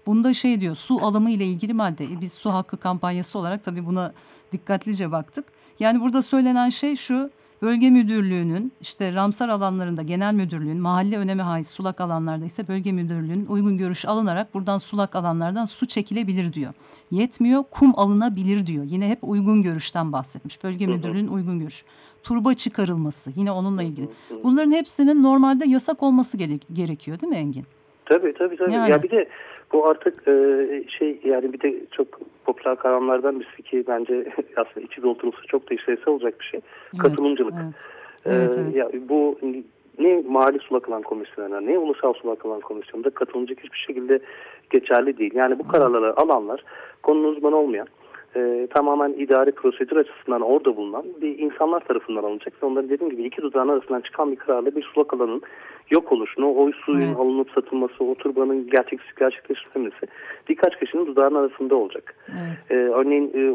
Bunda 0.10 0.34
şey 0.34 0.62
diyor 0.62 0.75
su 0.75 0.98
alımı 1.01 1.30
ile 1.30 1.46
ilgili 1.46 1.74
madde. 1.74 2.04
E, 2.04 2.22
biz 2.22 2.34
su 2.34 2.54
hakkı 2.54 2.78
kampanyası 2.78 3.39
olarak 3.39 3.63
tabii 3.63 3.86
buna 3.86 4.13
dikkatlice 4.51 5.12
baktık. 5.12 5.46
Yani 5.80 6.01
burada 6.01 6.22
söylenen 6.22 6.70
şey 6.70 6.96
şu 6.96 7.30
Bölge 7.62 7.89
müdürlüğünün 7.89 8.72
işte 8.82 9.13
Ramsar 9.13 9.50
alanlarında 9.50 10.01
genel 10.01 10.34
müdürlüğün 10.34 10.78
mahalle 10.78 11.18
öneme 11.18 11.44
haiz 11.44 11.68
sulak 11.68 12.01
alanlarda 12.01 12.46
ise 12.46 12.68
bölge 12.68 12.92
müdürlüğünün 12.92 13.46
uygun 13.46 13.78
görüş 13.78 14.06
alınarak 14.06 14.54
buradan 14.54 14.78
sulak 14.78 15.16
alanlardan 15.16 15.66
su 15.66 15.88
çekilebilir 15.88 16.54
diyor. 16.54 16.74
Yetmiyor 17.12 17.63
kum 17.72 17.94
alınabilir 18.00 18.68
diyor. 18.68 18.86
Yine 18.88 19.10
hep 19.10 19.20
uygun 19.22 19.62
görüşten 19.62 20.12
bahsetmiş. 20.12 20.63
Bölge 20.63 20.88
müdürlüğünün 20.88 21.28
uygun 21.28 21.60
görüş. 21.60 21.84
Turba 22.24 22.54
çıkarılması 22.54 23.32
yine 23.36 23.51
onunla 23.51 23.84
ilgili. 23.84 24.08
Bunların 24.44 24.72
hepsinin 24.72 25.24
normalde 25.24 25.66
yasak 25.66 26.04
olması 26.04 26.38
gerekiyor 26.74 27.20
değil 27.20 27.30
mi 27.30 27.38
Engin? 27.38 27.66
Tabii 28.06 28.34
tabii 28.34 28.58
tabii. 28.58 28.74
Yani. 28.74 28.92
Ya 28.92 29.04
bir 29.04 29.12
de 29.12 29.30
bu 29.73 29.88
artık 29.88 30.27
e, 30.27 30.33
şey 30.99 31.19
yani 31.23 31.53
bir 31.53 31.61
de 31.61 31.75
çok 31.91 32.07
popüler 32.45 32.75
kavramlardan 32.75 33.39
birisi 33.39 33.63
ki 33.63 33.83
bence 33.88 34.33
aslında 34.55 34.85
içi 34.85 35.01
doldurulsa 35.01 35.41
çok 35.47 35.69
da 35.69 35.75
işlevsel 35.75 36.13
olacak 36.13 36.39
bir 36.39 36.45
şey. 36.45 36.59
Evet, 36.93 37.01
Katılımcılık. 37.01 37.53
Evet. 37.63 37.75
Ee, 38.25 38.31
evet, 38.33 38.55
evet. 38.59 38.75
Ya 38.75 38.89
bu 39.09 39.38
ne 39.99 40.23
mali 40.29 40.59
sulak 40.59 40.89
alan 40.89 41.01
komisyonuna 41.01 41.61
ne 41.61 41.77
ulusal 41.77 42.13
sulak 42.13 42.45
alan 42.45 42.59
komisyonunda 42.59 43.09
katılımcılık 43.09 43.63
hiçbir 43.63 43.77
şekilde 43.88 44.19
geçerli 44.69 45.17
değil. 45.17 45.31
Yani 45.35 45.59
bu 45.59 45.67
kararları 45.67 46.19
alanlar 46.19 46.63
konunun 47.03 47.35
uzmanı 47.35 47.55
olmayan 47.55 47.88
e, 48.35 48.67
tamamen 48.73 49.13
idari 49.13 49.51
prosedür 49.51 49.97
açısından 49.97 50.41
orada 50.41 50.75
bulunan 50.75 51.05
bir 51.21 51.39
insanlar 51.39 51.79
tarafından 51.79 52.23
alınacak 52.23 52.63
ve 52.63 52.67
onların 52.67 52.89
dediğim 52.89 53.11
gibi 53.11 53.23
iki 53.23 53.41
dudağın 53.41 53.67
arasından 53.67 54.01
çıkan 54.01 54.31
bir 54.31 54.35
kararla 54.35 54.75
bir 54.75 54.83
sulak 54.83 55.13
alanın 55.13 55.41
yok 55.91 56.12
oluşunu, 56.12 56.46
o 56.46 56.72
suyun 56.72 57.08
evet. 57.08 57.17
alınıp 57.17 57.51
satılması, 57.51 58.03
o 58.03 58.15
turbanın 58.15 58.69
gerçek, 58.69 59.00
gerçekleştirilmesi 59.19 60.08
birkaç 60.50 60.79
kişinin 60.79 61.05
dudağın 61.05 61.36
arasında 61.36 61.75
olacak. 61.75 62.15
Evet. 62.29 62.72
Ee, 62.72 62.74
örneğin 62.74 63.31
e, 63.34 63.51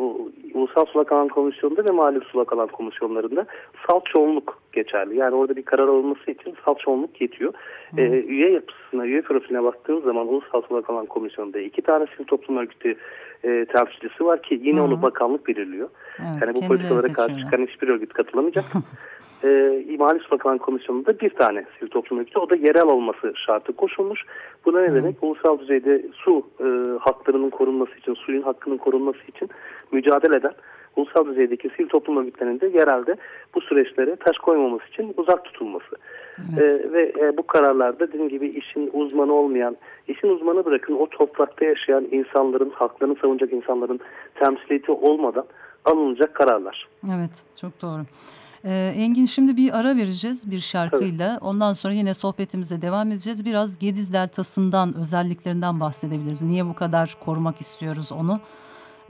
Ulusal 0.54 0.84
Sulak 0.84 1.12
Alan 1.12 1.28
Komisyonu'nda 1.28 1.84
ve 1.84 1.90
Mali 1.90 2.20
Sulak 2.20 2.52
Alan 2.52 2.68
Komisyonlarında 2.68 3.46
salt 3.86 4.06
çoğunluk 4.06 4.62
geçerli. 4.72 5.16
Yani 5.16 5.34
orada 5.34 5.56
bir 5.56 5.62
karar 5.62 5.88
alınması 5.88 6.30
için 6.30 6.54
salt 6.64 6.80
çoğunluk 6.80 7.20
yetiyor. 7.20 7.52
Evet. 7.98 8.26
Ee, 8.26 8.30
üye 8.30 8.50
yapısına, 8.50 9.06
üye 9.06 9.22
profiline 9.22 9.62
baktığınız 9.62 10.04
zaman 10.04 10.28
Ulusal 10.28 10.62
Sulak 10.62 10.90
Alan 10.90 11.06
Komisyonu'nda 11.06 11.58
iki 11.58 11.82
tane 11.82 12.06
sivil 12.16 12.26
toplum 12.26 12.56
örgütü 12.56 12.96
e, 13.44 13.64
temsilcisi 13.64 14.24
var 14.24 14.42
ki 14.42 14.60
yine 14.62 14.78
Hı 14.78 14.82
-hı. 14.82 14.86
onu 14.86 15.02
bakanlık 15.02 15.48
belirliyor. 15.48 15.88
Evet, 16.18 16.42
yani 16.42 16.54
bu 16.54 16.68
politikalara 16.68 17.12
karşı 17.12 17.38
çıkan 17.38 17.66
hiçbir 17.66 17.88
örgüt 17.88 18.12
katılamayacak. 18.12 18.64
e, 19.44 19.96
Mali 19.98 20.20
Sulak 20.20 20.60
Komisyonu'nda 20.60 21.20
bir 21.20 21.30
tane 21.30 21.64
sivil 21.78 21.90
toplum 21.90 22.18
örgütü 22.18 22.38
o 22.38 22.50
da 22.50 22.56
yerel 22.56 22.86
olması 22.86 23.32
şartı 23.46 23.72
koşulmuş. 23.72 24.20
Buna 24.64 24.80
ne 24.80 24.94
demek? 24.94 25.22
Hmm. 25.22 25.28
Ulusal 25.28 25.58
düzeyde 25.58 26.02
su 26.14 26.46
e, 26.60 26.98
haklarının 27.00 27.50
korunması 27.50 27.92
için, 27.98 28.14
suyun 28.14 28.42
hakkının 28.42 28.76
korunması 28.76 29.20
için 29.28 29.50
mücadele 29.92 30.36
eden 30.36 30.54
ulusal 30.96 31.26
düzeydeki 31.26 31.70
sivil 31.76 31.88
toplum 31.88 32.16
örgütlerinin 32.16 32.60
de 32.60 32.66
yerelde 32.66 33.16
bu 33.54 33.60
süreçlere 33.60 34.16
taş 34.16 34.36
koymaması 34.38 34.84
için 34.86 35.14
uzak 35.16 35.44
tutulması. 35.44 35.96
Evet. 36.58 36.80
E, 36.84 36.92
ve 36.92 37.12
e, 37.20 37.36
bu 37.36 37.46
kararlarda 37.46 38.08
dediğim 38.08 38.28
gibi 38.28 38.48
işin 38.48 38.90
uzmanı 38.92 39.32
olmayan, 39.32 39.76
işin 40.08 40.28
uzmanı 40.28 40.64
bırakın 40.64 40.94
o 40.94 41.06
toprakta 41.06 41.64
yaşayan 41.64 42.08
insanların, 42.10 42.70
haklarını 42.70 43.16
savunacak 43.20 43.52
insanların 43.52 44.00
temsiliyeti 44.34 44.92
olmadan 44.92 45.44
alınacak 45.84 46.34
kararlar. 46.34 46.88
Evet, 47.16 47.44
çok 47.60 47.82
doğru. 47.82 48.02
Ee, 48.64 48.94
Engin 48.96 49.26
şimdi 49.26 49.56
bir 49.56 49.78
ara 49.78 49.96
vereceğiz 49.96 50.50
bir 50.50 50.60
şarkıyla. 50.60 51.30
Evet. 51.30 51.42
Ondan 51.42 51.72
sonra 51.72 51.94
yine 51.94 52.14
sohbetimize 52.14 52.82
devam 52.82 53.10
edeceğiz. 53.10 53.44
Biraz 53.44 53.78
Gediz 53.78 54.12
Deltası'ndan, 54.12 54.94
özelliklerinden 54.94 55.80
bahsedebiliriz. 55.80 56.42
Niye 56.42 56.66
bu 56.66 56.74
kadar 56.74 57.16
korumak 57.24 57.60
istiyoruz 57.60 58.12
onu? 58.12 58.40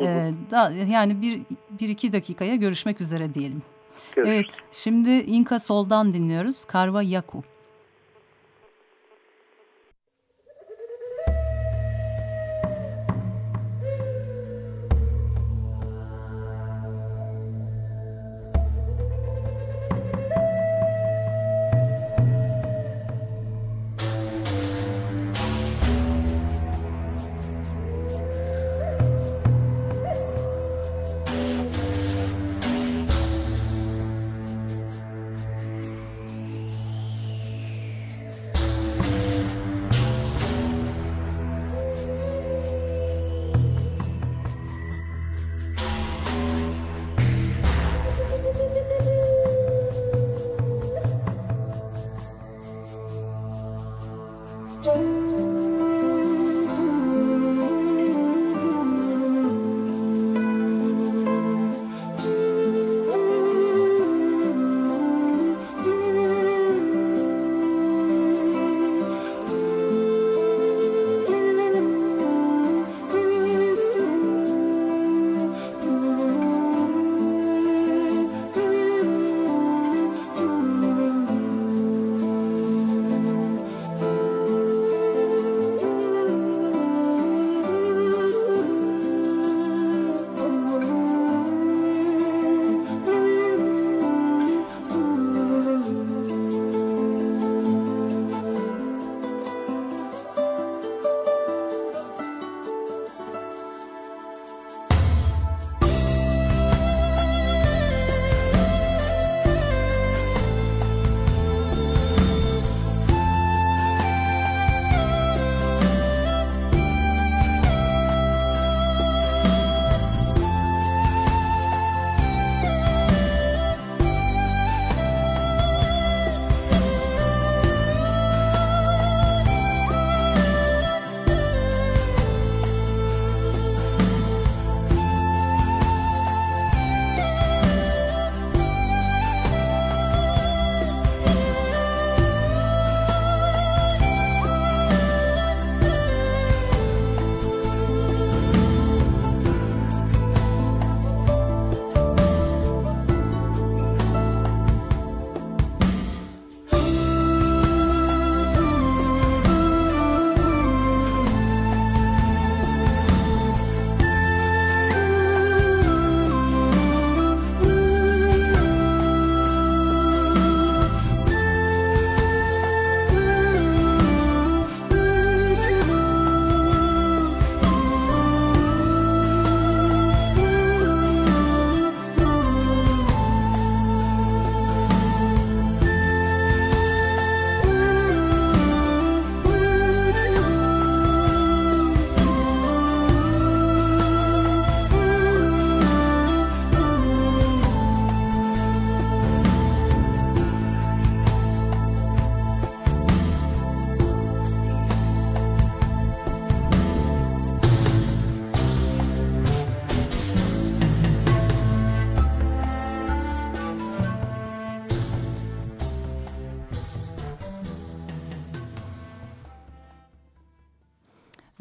Ee, 0.01 0.33
da, 0.51 0.71
yani 0.71 1.23
bir, 1.23 1.43
bir 1.81 1.89
iki 1.89 2.13
dakikaya 2.13 2.57
görüşmek 2.57 3.01
üzere 3.01 3.35
diyelim. 3.35 3.63
Görüşürüz. 4.17 4.37
Evet, 4.37 4.47
şimdi 4.71 5.11
İnka 5.11 5.61
Sol'dan 5.61 6.15
dinliyoruz. 6.15 6.65
Karva 6.65 7.03
Yaku. 7.03 7.43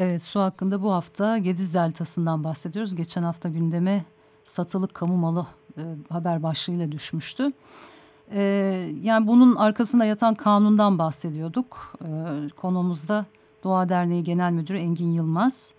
Evet 0.03 0.24
su 0.24 0.39
hakkında 0.39 0.83
bu 0.83 0.91
hafta 0.91 1.38
Gediz 1.38 1.74
Deltası'ndan 1.74 2.43
bahsediyoruz. 2.43 2.95
Geçen 2.95 3.24
hafta 3.24 3.50
gündeme 3.50 4.05
satılık 4.45 4.93
kamu 4.93 5.17
malı 5.17 5.48
e, 5.77 5.81
haber 6.10 6.43
başlığıyla 6.43 6.91
düşmüştü. 6.91 7.51
E, 8.31 8.41
yani 9.01 9.27
bunun 9.27 9.55
arkasında 9.55 10.05
yatan 10.05 10.36
kanundan 10.36 11.00
bahsediyorduk. 11.00 11.93
E, 12.01 12.10
konumuzda 12.50 13.25
Doğa 13.63 13.89
Derneği 13.89 14.24
Genel 14.24 14.51
Müdürü 14.51 14.77
Engin 14.77 15.12
Yılmaz. 15.12 15.74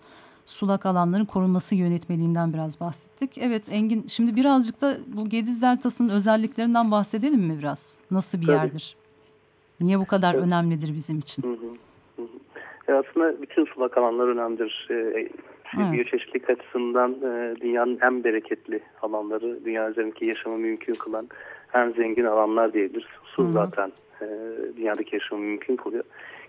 Sulak 0.45 0.85
alanların 0.85 1.25
korunması 1.25 1.75
yönetmeliğinden 1.75 2.53
biraz 2.53 2.79
bahsettik. 2.79 3.37
Evet 3.37 3.63
Engin 3.69 4.07
şimdi 4.07 4.35
birazcık 4.35 4.81
da 4.81 4.97
bu 5.15 5.29
Gediz 5.29 5.61
Deltası'nın 5.61 6.09
özelliklerinden 6.09 6.91
bahsedelim 6.91 7.41
mi 7.41 7.57
biraz? 7.57 7.97
Nasıl 8.11 8.41
bir 8.41 8.45
Tabii. 8.45 8.55
yerdir? 8.55 8.95
Niye 9.79 9.99
bu 9.99 10.05
kadar 10.05 10.33
evet. 10.33 10.43
önemlidir 10.43 10.95
bizim 10.95 11.19
için? 11.19 11.43
Hı 11.43 11.47
hı. 11.47 11.84
E 12.87 12.93
aslında 12.93 13.41
bütün 13.41 13.65
sulak 13.65 13.97
alanlar 13.97 14.27
önemlidir. 14.27 14.87
E, 14.89 14.93
evet. 14.93 15.31
Biyoçeşitlik 15.93 16.49
açısından 16.49 17.11
e, 17.11 17.55
dünyanın 17.61 17.99
en 18.01 18.23
bereketli 18.23 18.79
alanları, 19.01 19.65
dünya 19.65 19.89
üzerindeki 19.89 20.25
yaşamı 20.25 20.57
mümkün 20.57 20.93
kılan 20.93 21.27
en 21.73 21.91
zengin 21.91 22.25
alanlar 22.25 22.73
diyebiliriz. 22.73 23.07
Su 23.23 23.41
-hı. 23.41 23.51
zaten 23.51 23.91
e, 24.21 24.27
dünyadaki 24.77 25.15
yaşamı 25.15 25.41
mümkün 25.41 25.75
kılıyor. 25.75 26.03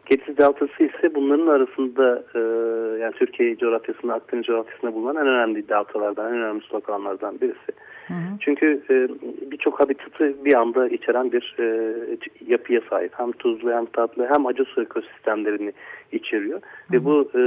Gediz 0.07 0.38
Deltası 0.38 0.85
ise 0.85 1.14
bunların 1.14 1.47
arasında 1.47 2.25
e, 2.35 2.38
yani 3.02 3.12
Türkiye 3.12 3.57
coğrafyasında, 3.57 4.14
Akdeniz 4.14 4.47
coğrafyasında 4.47 4.95
bulunan 4.95 5.16
en 5.16 5.26
önemli 5.26 5.69
deltalardan, 5.69 6.33
en 6.35 6.40
önemli 6.40 6.61
sulak 6.61 6.88
alanlardan 6.88 7.40
birisi. 7.40 7.73
Hı 8.09 8.15
hı. 8.15 8.39
Çünkü 8.41 8.83
e, 8.91 8.95
birçok 9.51 9.81
habitatı 9.81 10.45
bir 10.45 10.55
anda 10.55 10.89
içeren 10.89 11.33
bir 11.33 11.57
e, 11.59 11.95
yapıya 12.47 12.81
sahip. 12.91 13.13
Hem 13.17 13.33
tuzlu 13.33 13.73
hem 13.73 13.87
tatlı 13.87 14.29
hem 14.33 14.47
acı 14.47 14.65
su 14.65 14.83
ekosistemlerini 14.83 15.73
içeriyor. 16.13 16.61
Hı 16.61 16.67
hı. 16.89 16.93
Ve 16.93 17.05
bu 17.05 17.31
e, 17.35 17.41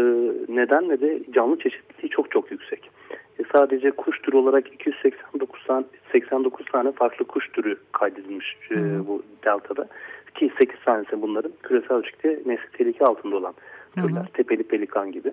nedenle 0.55 1.01
de 1.01 1.19
canlı 1.31 1.59
çeşitliliği 1.59 2.09
çok 2.09 2.31
çok 2.31 2.51
yüksek. 2.51 2.91
E, 3.39 3.43
sadece 3.53 3.91
kuş 3.91 4.19
türü 4.21 4.37
olarak 4.37 4.73
289 4.73 5.63
tane, 5.67 5.85
89 6.11 6.65
tane 6.65 6.91
farklı 6.91 7.25
kuş 7.25 7.49
türü 7.49 7.77
kaydedilmiş 7.91 8.57
e, 8.71 9.07
bu 9.07 9.23
deltada. 9.45 9.87
Ki 10.35 10.51
8 10.59 10.79
tanesi 10.85 11.21
bunların 11.21 11.51
küresel 11.63 11.97
ölçekte 11.97 12.39
nesli 12.45 12.71
tehlike 12.77 13.05
altında 13.05 13.35
olan 13.35 13.53
türler. 13.95 14.21
Hı 14.21 14.23
hı. 14.23 14.33
Tepeli 14.33 14.63
pelikan 14.63 15.11
gibi. 15.11 15.31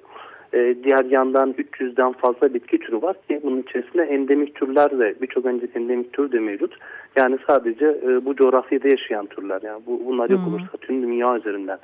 E, 0.55 0.77
diğer 0.85 1.05
yandan 1.05 1.53
300'den 1.53 2.13
fazla 2.13 2.55
bitki 2.55 2.79
türü 2.79 3.03
var 3.03 3.17
ki 3.29 3.41
bunun 3.43 3.63
içerisinde 3.63 4.03
endemik 4.03 4.55
türler 4.55 4.99
de 4.99 5.15
birçok 5.23 5.47
endemik 5.47 6.13
tür 6.13 6.33
de 6.33 6.41
mevcut. 6.41 6.79
Yani 7.17 7.39
sadece 7.47 7.87
e, 7.87 8.25
bu 8.25 8.37
coğrafyada 8.37 8.89
yaşayan 8.89 9.27
türler. 9.27 9.61
Yani 9.63 9.83
bu, 9.87 10.03
bunlar 10.07 10.31
yok 10.31 10.41
olursa 10.49 10.77
tüm 10.81 11.03
dünya 11.03 11.37
üzerinden 11.37 11.79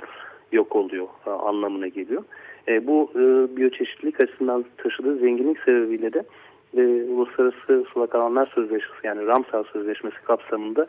yok 0.52 0.76
oluyor 0.76 1.06
e, 1.26 1.30
anlamına 1.30 1.88
geliyor. 1.88 2.22
E, 2.68 2.86
bu 2.86 3.10
e, 3.14 3.56
biyoçeşitlilik 3.56 4.20
açısından 4.20 4.64
taşıdığı 4.76 5.16
zenginlik 5.16 5.58
sebebiyle 5.60 6.12
de 6.12 6.24
e, 6.76 6.82
Uluslararası 7.10 7.84
Sulak 7.92 8.14
Alanlar 8.14 8.46
Sözleşmesi 8.54 9.06
yani 9.06 9.26
Ramsar 9.26 9.64
Sözleşmesi 9.72 10.16
kapsamında 10.24 10.86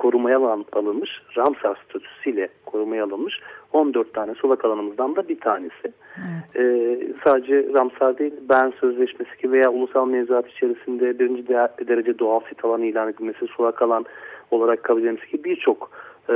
korumaya 0.00 0.38
alınmış, 0.72 1.10
Ramsar 1.36 1.78
statüsüyle 1.88 2.48
korumaya 2.66 3.04
alınmış 3.04 3.40
14 3.72 4.14
tane 4.14 4.34
sulak 4.34 4.64
alanımızdan 4.64 5.16
da 5.16 5.28
bir 5.28 5.40
tanesi. 5.40 5.92
Evet. 6.16 6.56
Ee, 6.56 6.98
sadece 7.24 7.66
Ramsar 7.74 8.18
değil, 8.18 8.34
Ben 8.48 8.72
Sözleşmesi 8.80 9.30
gibi 9.42 9.52
veya 9.52 9.70
ulusal 9.70 10.06
mevzuat 10.06 10.48
içerisinde 10.48 11.18
birinci 11.18 11.48
derece 11.88 12.18
doğal 12.18 12.40
sit 12.48 12.64
alan 12.64 12.82
ilan 12.82 13.08
edilmesi, 13.08 13.46
sulak 13.46 13.82
alan 13.82 14.04
olarak 14.50 14.82
kabul 14.82 15.00
edilmesi 15.00 15.30
gibi 15.30 15.44
birçok 15.44 15.90
e, 16.28 16.34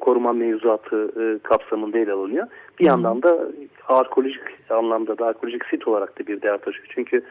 koruma 0.00 0.32
mevzuatı 0.32 1.12
e, 1.20 1.38
kapsamında 1.38 1.98
ele 1.98 2.12
alınıyor. 2.12 2.46
Bir 2.78 2.84
Hı. 2.84 2.88
yandan 2.88 3.22
da 3.22 3.38
arkeolojik 3.88 4.42
anlamda 4.70 5.18
da 5.18 5.26
arkeolojik 5.26 5.64
sit 5.64 5.88
olarak 5.88 6.20
da 6.20 6.26
bir 6.26 6.42
değer 6.42 6.58
taşıyor. 6.58 6.86
Çünkü 6.94 7.22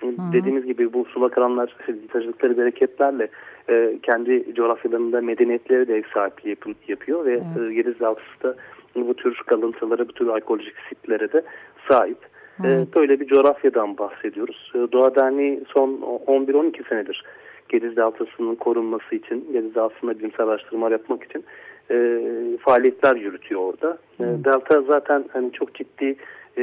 Hı. 0.00 0.06
dediğimiz 0.32 0.66
gibi 0.66 0.92
bu 0.92 1.04
sulak 1.04 1.38
alanlar 1.38 1.76
taşıdıkları 2.12 2.58
bereketlerle 2.58 3.28
e, 3.68 3.98
kendi 4.02 4.54
coğrafyalarında 4.54 5.20
medeniyetlere 5.20 5.88
de 5.88 5.96
ev 5.96 6.02
sahipliği 6.14 6.48
yap 6.48 6.88
yapıyor 6.88 7.24
ve 7.24 7.32
evet. 7.32 7.72
e, 7.72 7.74
Yediz 7.74 8.00
Daltısı 8.00 8.42
da 8.42 8.54
bu 8.96 9.14
tür 9.14 9.42
kalıntılara, 9.46 10.08
bu 10.08 10.12
tür 10.12 10.28
arkeolojik 10.28 10.74
sitlere 10.88 11.32
de 11.32 11.42
sahip. 11.88 12.18
E, 12.64 12.68
evet. 12.68 12.88
Böyle 12.96 13.20
bir 13.20 13.26
coğrafyadan 13.26 13.98
bahsediyoruz. 13.98 14.72
E, 14.74 14.78
Doğa 14.92 15.14
Derneği 15.14 15.60
son 15.74 15.90
11-12 16.26 16.88
senedir 16.88 17.24
Gediz 17.68 17.96
Deltası'nın 17.96 18.54
korunması 18.54 19.14
için, 19.14 19.48
Gediz 19.52 19.74
Deltası'nda 19.74 20.18
bilimsel 20.18 20.46
araştırmalar 20.46 20.92
yapmak 20.92 21.24
için 21.24 21.44
e, 21.90 22.20
faaliyetler 22.60 23.16
yürütüyor 23.16 23.60
orada. 23.60 23.98
E, 24.20 24.24
Delta 24.44 24.82
zaten 24.82 25.24
hani 25.32 25.52
çok 25.52 25.74
ciddi 25.74 26.16
e, 26.56 26.62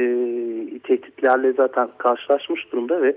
tehditlerle 0.84 1.52
zaten 1.52 1.88
karşılaşmış 1.98 2.72
durumda 2.72 3.02
ve 3.02 3.16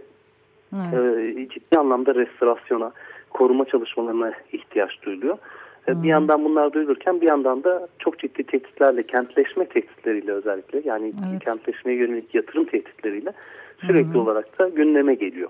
evet. 0.95 1.37
e, 1.37 1.49
ciddi 1.49 1.79
anlamda 1.79 2.15
restorasyona, 2.15 2.91
koruma 3.33 3.65
çalışmalarına 3.65 4.33
ihtiyaç 4.51 4.91
duyuluyor. 5.03 5.37
Hmm. 5.85 6.03
Bir 6.03 6.07
yandan 6.07 6.45
bunlar 6.45 6.73
duyulurken 6.73 7.21
bir 7.21 7.27
yandan 7.27 7.63
da 7.63 7.87
çok 7.99 8.19
ciddi 8.19 8.43
tehditlerle, 8.43 9.03
kentleşme 9.03 9.65
tehditleriyle 9.65 10.31
özellikle 10.31 10.81
yani 10.85 11.11
evet. 11.29 11.43
kentleşmeye 11.45 11.97
yönelik 11.97 12.35
yatırım 12.35 12.65
tehditleriyle 12.65 13.33
sürekli 13.81 14.13
hmm. 14.13 14.21
olarak 14.21 14.59
da 14.59 14.69
gündeme 14.69 15.15
geliyor. 15.15 15.49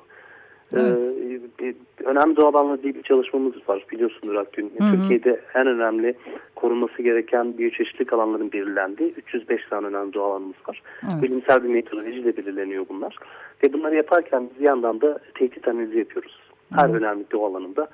Evet. 0.73 1.15
Ee, 1.61 1.73
önemli 2.03 2.35
doğal 2.35 2.53
alanla 2.53 2.83
bir 2.83 3.03
çalışmamız 3.03 3.53
var 3.69 3.85
biliyorsunuz 3.91 4.37
Akgün. 4.37 4.71
Hı 4.77 4.83
hı. 4.83 4.91
Türkiye'de 4.91 5.41
en 5.55 5.67
önemli 5.67 6.15
korunması 6.55 7.01
gereken 7.01 7.57
biyoçeşitlik 7.57 8.13
alanların 8.13 8.51
belirlendiği 8.51 9.13
305 9.13 9.61
tane 9.69 9.87
önemli 9.87 10.13
doğal 10.13 10.31
alanımız 10.31 10.55
var. 10.67 10.81
Evet. 11.03 11.23
Bilimsel 11.23 11.63
bir 11.63 11.69
metodolojiyle 11.69 12.37
belirleniyor 12.37 12.85
bunlar. 12.89 13.15
Ve 13.63 13.73
bunları 13.73 13.95
yaparken 13.95 14.49
biz 14.49 14.59
bir 14.59 14.65
yandan 14.65 15.01
da 15.01 15.19
tehdit 15.33 15.67
analizi 15.67 15.99
yapıyoruz. 15.99 16.50
Her 16.75 16.85
evet. 16.85 16.95
önemli 16.95 17.25
doğal 17.31 17.51
alanında 17.51 17.87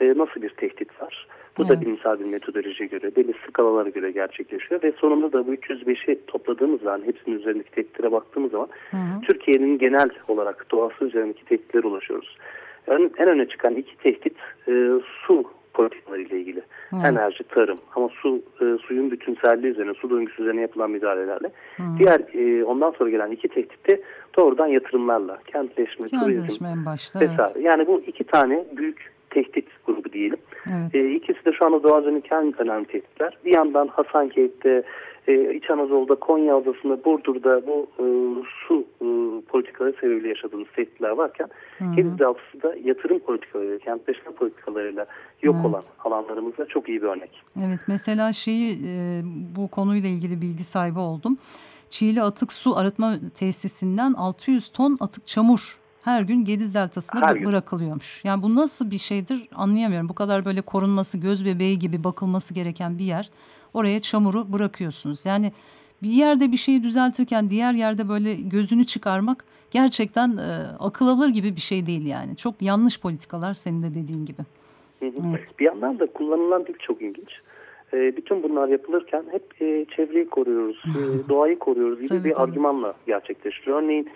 e, 0.00 0.08
nasıl 0.08 0.42
bir 0.42 0.50
tehdit 0.50 1.02
var? 1.02 1.26
Bu 1.58 1.62
evet. 1.62 1.76
da 1.76 1.80
bilimsel 1.80 2.20
bir 2.20 2.24
metodolojiye 2.24 2.88
göre, 2.88 3.16
belli 3.16 3.34
skalalara 3.48 3.88
göre 3.88 4.10
gerçekleşiyor 4.10 4.82
ve 4.82 4.92
sonunda 4.92 5.32
da 5.32 5.46
bu 5.46 5.54
305'i 5.54 6.26
topladığımız 6.26 6.80
zaman, 6.80 7.02
hepsinin 7.06 7.38
üzerindeki 7.38 7.70
tehditlere 7.70 8.12
baktığımız 8.12 8.50
zaman 8.50 8.68
Türkiye'nin 9.22 9.78
genel 9.78 10.10
olarak 10.28 10.66
doğası 10.70 11.04
üzerindeki 11.04 11.44
tehditlere 11.44 11.86
ulaşıyoruz. 11.86 12.36
En, 12.88 13.10
en 13.18 13.28
öne 13.28 13.48
çıkan 13.48 13.74
iki 13.74 13.96
tehdit 13.96 14.36
e, 14.68 14.72
su 15.26 15.44
politikaları 15.74 16.22
ile 16.22 16.40
ilgili. 16.40 16.62
Evet. 16.94 17.04
Enerji, 17.04 17.44
tarım 17.44 17.78
ama 17.96 18.08
su 18.08 18.42
e, 18.60 18.78
suyun 18.86 19.10
bütünselliği 19.10 19.72
üzerine, 19.72 19.94
su 19.94 20.10
döngüsü 20.10 20.42
üzerine 20.42 20.60
yapılan 20.60 20.90
müdahalelerle. 20.90 21.50
Hı. 21.76 21.82
Diğer 21.98 22.20
e, 22.34 22.64
ondan 22.64 22.90
sonra 22.90 23.10
gelen 23.10 23.30
iki 23.30 23.48
tehdit 23.48 23.88
de 23.90 24.02
doğrudan 24.38 24.66
yatırımlarla, 24.66 25.38
kentleşme, 25.46 26.08
kentleşme 26.08 26.40
turizm 26.40 26.64
başta, 26.86 27.20
vesaire. 27.20 27.52
Evet. 27.56 27.64
Yani 27.64 27.86
bu 27.86 28.02
iki 28.06 28.24
tane 28.24 28.64
büyük 28.76 29.12
tehdit 29.30 29.68
grubu 29.86 30.12
diyelim. 30.12 30.38
Evet. 30.70 30.94
E, 30.94 31.10
ikisi 31.10 31.44
de 31.44 31.52
şu 31.52 31.66
anda 31.66 31.82
Doğu 31.82 31.94
Azer'in 31.94 32.24
en 32.30 32.54
önemli 32.58 32.86
tehditler. 32.86 33.36
Bir 33.44 33.54
yandan 33.54 33.88
Hasankeyf'te, 33.88 34.82
e, 35.28 35.54
İç 35.54 35.70
Anadolu'da, 35.70 36.14
Konya 36.14 36.56
Adası'nda, 36.56 37.04
Burdur'da 37.04 37.66
bu 37.66 37.86
e, 37.98 38.04
su 38.68 38.84
e, 39.00 39.06
politikaları 39.40 39.92
sebebiyle 40.00 40.28
yaşadığımız 40.28 40.68
tehditler 40.76 41.10
varken 41.10 41.48
Gediz 41.96 42.18
da 42.18 42.34
yatırım 42.84 43.18
politikalarıyla, 43.18 43.78
kentleşme 43.78 44.32
politikalarıyla 44.32 45.06
yok 45.42 45.56
evet. 45.58 45.66
olan 45.66 45.82
alanlarımızda 46.04 46.66
çok 46.66 46.88
iyi 46.88 47.02
bir 47.02 47.06
örnek. 47.06 47.42
Evet 47.66 47.80
mesela 47.88 48.32
şeyi 48.32 48.72
e, 48.86 49.22
bu 49.56 49.68
konuyla 49.68 50.08
ilgili 50.08 50.40
bilgi 50.40 50.64
sahibi 50.64 50.98
oldum. 50.98 51.38
Çiğli 51.90 52.22
Atık 52.22 52.52
Su 52.52 52.76
Arıtma 52.76 53.14
Tesisinden 53.34 54.12
600 54.12 54.68
ton 54.68 54.96
atık 55.00 55.26
çamur 55.26 55.81
her 56.04 56.22
gün 56.22 56.44
Gediz 56.44 56.74
Deltası'na 56.74 57.26
her 57.26 57.44
bırakılıyormuş. 57.44 58.24
Yani 58.24 58.42
bu 58.42 58.54
nasıl 58.54 58.90
bir 58.90 58.98
şeydir 58.98 59.48
anlayamıyorum. 59.54 60.08
Bu 60.08 60.14
kadar 60.14 60.44
böyle 60.44 60.60
korunması, 60.60 61.18
göz 61.18 61.44
bebeği 61.44 61.78
gibi 61.78 62.04
bakılması 62.04 62.54
gereken 62.54 62.98
bir 62.98 63.04
yer. 63.04 63.30
Oraya 63.74 64.00
çamuru 64.00 64.52
bırakıyorsunuz. 64.52 65.26
Yani 65.26 65.52
bir 66.02 66.10
yerde 66.10 66.52
bir 66.52 66.56
şeyi 66.56 66.82
düzeltirken 66.82 67.50
diğer 67.50 67.72
yerde 67.72 68.08
böyle 68.08 68.34
gözünü 68.34 68.84
çıkarmak 68.84 69.44
gerçekten 69.70 70.36
e, 70.36 70.50
akıl 70.78 71.08
alır 71.08 71.28
gibi 71.28 71.56
bir 71.56 71.60
şey 71.60 71.86
değil 71.86 72.06
yani. 72.06 72.36
Çok 72.36 72.62
yanlış 72.62 73.00
politikalar 73.00 73.54
senin 73.54 73.82
de 73.82 73.90
dediğin 73.90 74.26
gibi. 74.26 74.42
Evet. 75.02 75.58
Bir 75.58 75.64
yandan 75.64 75.98
da 75.98 76.06
kullanılan 76.06 76.66
dil 76.66 76.74
çok 76.78 77.02
ilginç. 77.02 77.30
E, 77.92 78.16
bütün 78.16 78.42
bunlar 78.42 78.68
yapılırken 78.68 79.24
hep 79.30 79.62
e, 79.62 79.86
çevreyi 79.96 80.28
koruyoruz, 80.28 80.84
e, 80.86 81.28
doğayı 81.28 81.58
koruyoruz 81.58 81.98
gibi 81.98 82.08
tabii, 82.08 82.24
bir 82.24 82.34
tabii. 82.34 82.50
argümanla 82.50 82.94
gerçekleştiriyor. 83.06 83.82
Örneğin 83.82 84.08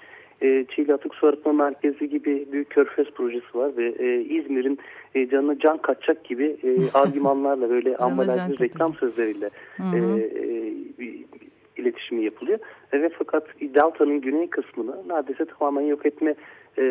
e, 0.43 0.65
Çiğli 0.75 0.95
Atık 0.95 1.15
Su 1.15 1.27
Arıtma 1.27 1.53
Merkezi 1.53 2.09
gibi 2.09 2.47
büyük 2.53 2.71
körfez 2.71 3.11
projesi 3.11 3.59
var 3.59 3.77
ve 3.77 3.95
e, 3.99 4.21
İzmir'in 4.21 4.79
e, 5.15 5.29
canına 5.29 5.59
can 5.59 5.79
kaçacak 5.79 6.25
gibi 6.25 6.57
e, 6.63 6.77
argümanlarla 6.95 7.71
böyle 7.71 7.97
ambalajlı 7.97 8.59
reklam 8.59 8.95
sözleriyle 8.95 9.51
e, 9.95 9.99
e, 9.99 10.73
iletişimi 11.77 12.25
yapılıyor. 12.25 12.59
Ve 12.93 13.09
fakat 13.19 13.47
Delta'nın 13.61 14.21
güney 14.21 14.51
kısmını 14.51 15.09
neredeyse 15.09 15.45
tamamen 15.45 15.83
yok 15.83 16.07
etme 16.07 16.35
e, 16.79 16.83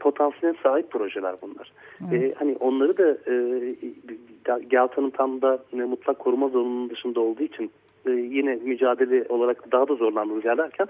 potansiyeline 0.00 0.58
sahip 0.62 0.90
projeler 0.90 1.34
bunlar. 1.42 1.72
Evet. 2.10 2.34
E, 2.34 2.38
hani 2.38 2.56
onları 2.60 2.98
da 2.98 3.10
e, 3.10 3.34
Delta'nın 4.70 5.10
tam 5.10 5.42
da 5.42 5.58
e, 5.72 5.76
mutlak 5.76 6.18
koruma 6.18 6.48
zonunun 6.48 6.90
dışında 6.90 7.20
olduğu 7.20 7.42
için 7.42 7.70
e, 8.06 8.10
yine 8.10 8.54
mücadele 8.54 9.24
olarak 9.28 9.72
daha 9.72 9.88
da 9.88 9.94
zorlandığımız 9.94 10.44
yerlerken 10.44 10.86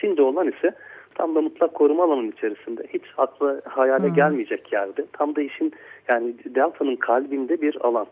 şimdi 0.00 0.22
olan 0.22 0.48
ise 0.48 0.74
tam 1.14 1.34
da 1.34 1.40
mutlak 1.40 1.74
koruma 1.74 2.04
alanının 2.04 2.32
içerisinde 2.32 2.86
hiç 2.88 3.02
akla 3.18 3.60
hayale 3.64 4.08
hmm. 4.08 4.14
gelmeyecek 4.14 4.72
yerde 4.72 5.06
tam 5.12 5.36
da 5.36 5.42
işin 5.42 5.72
yani 6.12 6.34
Delta'nın 6.44 6.96
kalbinde 6.96 7.62
bir 7.62 7.86
alan 7.86 8.06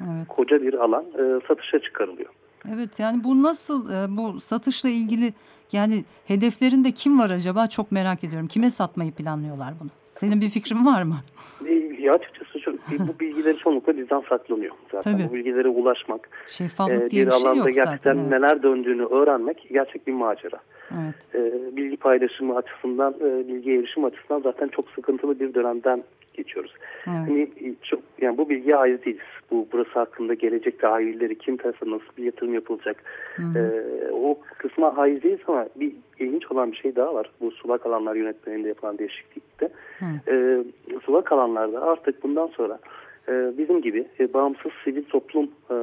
evet. 0.00 0.28
koca 0.28 0.62
bir 0.62 0.74
alan 0.74 1.04
e, 1.04 1.40
satışa 1.48 1.78
çıkarılıyor. 1.78 2.30
Evet 2.74 3.00
yani 3.00 3.24
bu 3.24 3.42
nasıl 3.42 3.90
e, 3.90 4.16
bu 4.16 4.40
satışla 4.40 4.88
ilgili 4.88 5.32
yani 5.72 6.04
hedeflerinde 6.26 6.90
kim 6.90 7.18
var 7.18 7.30
acaba 7.30 7.66
çok 7.66 7.92
merak 7.92 8.24
ediyorum. 8.24 8.48
Kime 8.48 8.70
satmayı 8.70 9.12
planlıyorlar 9.12 9.74
bunu? 9.80 9.90
Senin 10.08 10.40
bir 10.40 10.48
fikrin 10.48 10.86
var 10.86 11.02
mı? 11.02 11.16
Ya 12.04 12.12
açıkçası 12.12 12.60
çok, 12.60 12.74
bu 12.98 13.18
bilgileri 13.20 13.58
çoğunlukla 13.58 13.96
bizden 13.96 14.22
saklanıyor 14.28 14.74
zaten. 14.92 15.12
Tabii. 15.12 15.28
Bu 15.30 15.34
bilgilere 15.34 15.68
ulaşmak, 15.68 16.28
Şeffaflık 16.46 17.02
e, 17.02 17.10
diye 17.10 17.26
bir, 17.26 17.30
bir 17.30 17.36
şey 17.36 17.56
yok 17.56 17.66
gerçekten 17.66 17.96
zaten. 17.96 18.16
Evet. 18.16 18.30
neler 18.30 18.62
döndüğünü 18.62 19.04
öğrenmek 19.04 19.66
gerçek 19.72 20.06
bir 20.06 20.12
macera. 20.12 20.58
Evet. 20.90 21.28
E, 21.34 21.76
bilgi 21.76 21.96
paylaşımı 21.96 22.56
açısından, 22.56 23.14
e, 23.20 23.48
bilgi 23.48 23.72
erişim 23.72 24.04
açısından 24.04 24.40
zaten 24.40 24.68
çok 24.68 24.90
sıkıntılı 24.90 25.40
bir 25.40 25.54
dönemden 25.54 26.04
geçiyoruz. 26.34 26.74
Evet. 27.06 27.16
Hani 27.16 27.74
çok 27.82 28.00
yani 28.20 28.38
bu 28.38 28.48
bilgiye 28.48 28.76
hayır 28.76 29.04
değiliz. 29.04 29.22
Bu 29.50 29.68
burası 29.72 29.90
hakkında 29.90 30.34
gelecek 30.34 30.80
tahilleri 30.80 31.38
kim 31.38 31.56
tarafından 31.56 31.94
nasıl 31.94 32.16
bir 32.18 32.24
yatırım 32.24 32.54
yapılacak. 32.54 33.02
Ee, 33.56 34.10
o 34.12 34.38
kısma 34.58 34.96
hayır 34.96 35.22
değiliz 35.22 35.40
ama 35.46 35.66
bir 35.76 35.92
ilginç 36.18 36.50
olan 36.50 36.72
bir 36.72 36.76
şey 36.76 36.96
daha 36.96 37.14
var. 37.14 37.30
Bu 37.40 37.50
sulak 37.50 37.86
alanlar 37.86 38.14
yönetmeninde 38.14 38.68
yapılan 38.68 38.98
değişiklikte. 38.98 39.68
Ee, 40.28 40.64
sulak 41.04 41.32
alanlarda 41.32 41.82
artık 41.82 42.22
bundan 42.22 42.46
sonra 42.46 42.74
e, 42.74 43.13
bizim 43.28 43.82
gibi 43.82 44.06
e, 44.20 44.32
bağımsız 44.32 44.72
sivil 44.84 45.04
toplum 45.04 45.50
e, 45.70 45.74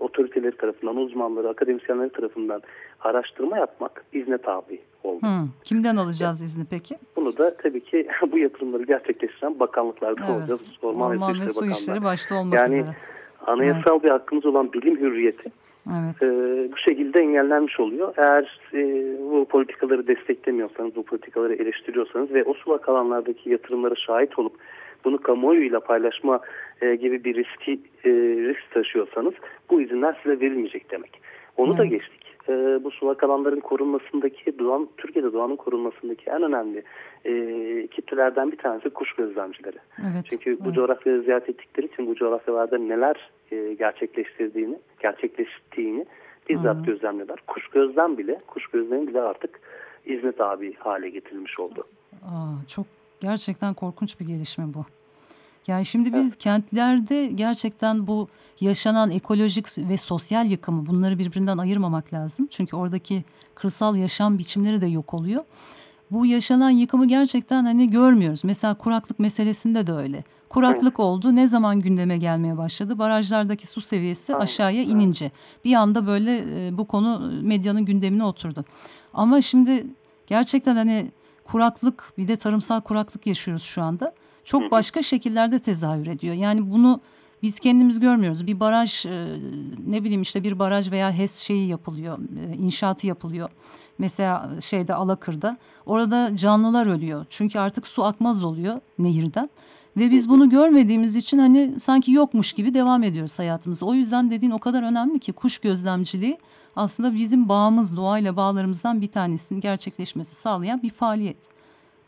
otoriteleri 0.00 0.56
tarafından, 0.56 0.96
uzmanları, 0.96 1.48
akademisyenleri 1.48 2.10
tarafından 2.10 2.62
araştırma 3.00 3.58
yapmak 3.58 4.04
izne 4.12 4.38
tabi 4.38 4.80
oldu. 5.04 5.22
Hmm. 5.22 5.48
Kimden 5.64 5.96
alacağız 5.96 6.42
izni 6.42 6.64
peki? 6.70 6.96
Bunu 7.16 7.36
da 7.36 7.56
tabii 7.56 7.80
ki 7.80 8.08
bu 8.32 8.38
yatırımları 8.38 8.82
gerçekleştiren 8.82 9.60
bakanlıklarda 9.60 10.20
evet. 10.26 10.36
olacağız. 10.36 10.62
Orman, 10.82 11.10
Orman 11.10 11.40
ve, 11.40 11.48
Su 11.48 11.66
İşleri 11.66 12.04
başta 12.04 12.34
olmak 12.34 12.54
yani, 12.54 12.66
üzere. 12.66 12.96
Anayasal 13.46 13.92
evet. 13.92 14.04
bir 14.04 14.10
hakkımız 14.10 14.46
olan 14.46 14.72
bilim 14.72 15.00
hürriyeti 15.00 15.50
Evet. 15.88 16.22
E, 16.22 16.28
bu 16.72 16.76
şekilde 16.76 17.20
engellenmiş 17.20 17.80
oluyor. 17.80 18.14
Eğer 18.16 18.60
e, 18.74 18.80
bu 19.30 19.44
politikaları 19.44 20.06
desteklemiyorsanız, 20.06 20.96
bu 20.96 21.02
politikaları 21.02 21.54
eleştiriyorsanız 21.54 22.30
ve 22.30 22.44
o 22.44 22.54
sulak 22.54 22.88
alanlardaki 22.88 23.50
yatırımlara 23.50 23.94
şahit 23.94 24.38
olup 24.38 24.52
bunu 25.06 25.18
kamuoyuyla 25.18 25.80
paylaşma 25.80 26.40
e, 26.80 26.94
gibi 26.94 27.24
bir 27.24 27.34
riski 27.34 27.72
e, 28.04 28.10
risk 28.48 28.70
taşıyorsanız 28.70 29.34
bu 29.70 29.80
izinler 29.80 30.20
size 30.22 30.40
verilmeyecek 30.40 30.90
demek. 30.90 31.20
Onu 31.56 31.68
evet. 31.70 31.78
da 31.78 31.84
geçtik. 31.84 32.26
E, 32.48 32.52
bu 32.84 32.90
sulak 32.90 33.22
alanların 33.22 33.60
korunmasındaki, 33.60 34.58
doğan, 34.58 34.88
Türkiye'de 34.96 35.32
doğanın 35.32 35.56
korunmasındaki 35.56 36.30
en 36.30 36.42
önemli 36.42 36.82
e, 37.24 37.32
kitlelerden 37.86 38.52
bir 38.52 38.56
tanesi 38.56 38.90
kuş 38.90 39.12
gözlemcileri. 39.12 39.78
Evet. 39.98 40.24
Çünkü 40.30 40.58
bu 40.60 40.64
evet. 40.64 40.74
coğrafyayı 40.74 41.22
ziyaret 41.22 41.48
ettikleri 41.48 41.86
için 41.86 42.06
bu 42.06 42.14
coğrafyalarda 42.14 42.78
neler 42.78 43.30
e, 43.52 43.74
gerçekleştirdiğini, 43.74 44.78
gerçekleştiğini 45.02 46.06
bizzat 46.48 46.76
Hı. 46.76 46.82
gözlemliyorlar. 46.82 47.40
Kuş 47.46 47.68
gözlem 47.68 48.18
bile, 48.18 48.40
kuş 48.46 48.66
gözlemi 48.66 49.06
bile 49.06 49.20
artık 49.20 49.60
izne 50.06 50.32
tabi 50.32 50.74
hale 50.74 51.08
getirilmiş 51.10 51.60
oldu. 51.60 51.84
Aa, 52.22 52.68
çok 52.68 52.86
gerçekten 53.20 53.74
korkunç 53.74 54.20
bir 54.20 54.26
gelişme 54.26 54.64
bu. 54.74 54.95
Yani 55.66 55.86
şimdi 55.86 56.14
biz 56.14 56.26
evet. 56.26 56.38
kentlerde 56.38 57.26
gerçekten 57.26 58.06
bu 58.06 58.28
yaşanan 58.60 59.10
ekolojik 59.10 59.78
ve 59.78 59.98
sosyal 59.98 60.46
yıkımı 60.46 60.86
bunları 60.86 61.18
birbirinden 61.18 61.58
ayırmamak 61.58 62.12
lazım. 62.12 62.48
Çünkü 62.50 62.76
oradaki 62.76 63.24
kırsal 63.54 63.96
yaşam 63.96 64.38
biçimleri 64.38 64.80
de 64.80 64.86
yok 64.86 65.14
oluyor. 65.14 65.44
Bu 66.10 66.26
yaşanan 66.26 66.70
yıkımı 66.70 67.08
gerçekten 67.08 67.64
hani 67.64 67.90
görmüyoruz. 67.90 68.44
Mesela 68.44 68.74
kuraklık 68.74 69.18
meselesinde 69.18 69.86
de 69.86 69.92
öyle. 69.92 70.24
Kuraklık 70.48 71.00
oldu. 71.00 71.36
Ne 71.36 71.48
zaman 71.48 71.80
gündeme 71.80 72.18
gelmeye 72.18 72.56
başladı? 72.58 72.98
Barajlardaki 72.98 73.66
su 73.66 73.80
seviyesi 73.80 74.36
aşağıya 74.36 74.82
inince. 74.82 75.30
Bir 75.64 75.74
anda 75.74 76.06
böyle 76.06 76.66
e, 76.66 76.78
bu 76.78 76.84
konu 76.84 77.32
medyanın 77.42 77.84
gündemine 77.84 78.24
oturdu. 78.24 78.64
Ama 79.14 79.42
şimdi 79.42 79.86
gerçekten 80.26 80.76
hani 80.76 81.10
kuraklık 81.44 82.12
bir 82.18 82.28
de 82.28 82.36
tarımsal 82.36 82.80
kuraklık 82.80 83.26
yaşıyoruz 83.26 83.62
şu 83.62 83.82
anda. 83.82 84.14
Çok 84.46 84.70
başka 84.70 85.02
şekillerde 85.02 85.58
tezahür 85.58 86.06
ediyor. 86.06 86.34
Yani 86.34 86.70
bunu 86.70 87.00
biz 87.42 87.58
kendimiz 87.58 88.00
görmüyoruz. 88.00 88.46
Bir 88.46 88.60
baraj 88.60 89.06
e, 89.06 89.26
ne 89.86 90.04
bileyim 90.04 90.22
işte 90.22 90.42
bir 90.42 90.58
baraj 90.58 90.90
veya 90.90 91.12
HES 91.12 91.36
şeyi 91.38 91.68
yapılıyor, 91.68 92.18
e, 92.18 92.56
inşaatı 92.56 93.06
yapılıyor. 93.06 93.50
Mesela 93.98 94.50
şeyde 94.60 94.94
Alakır'da 94.94 95.56
orada 95.86 96.36
canlılar 96.36 96.86
ölüyor. 96.86 97.26
Çünkü 97.30 97.58
artık 97.58 97.86
su 97.86 98.04
akmaz 98.04 98.44
oluyor 98.44 98.80
nehirden. 98.98 99.50
Ve 99.96 100.10
biz 100.10 100.28
bunu 100.28 100.50
görmediğimiz 100.50 101.16
için 101.16 101.38
hani 101.38 101.80
sanki 101.80 102.12
yokmuş 102.12 102.52
gibi 102.52 102.74
devam 102.74 103.02
ediyoruz 103.02 103.38
hayatımıza. 103.38 103.86
O 103.86 103.94
yüzden 103.94 104.30
dediğin 104.30 104.52
o 104.52 104.58
kadar 104.58 104.82
önemli 104.82 105.18
ki 105.18 105.32
kuş 105.32 105.58
gözlemciliği 105.58 106.38
aslında 106.76 107.14
bizim 107.14 107.48
bağımız, 107.48 107.96
doğayla 107.96 108.36
bağlarımızdan 108.36 109.00
bir 109.00 109.08
tanesinin 109.08 109.60
gerçekleşmesi 109.60 110.34
sağlayan 110.34 110.82
bir 110.82 110.90
faaliyet. 110.90 111.55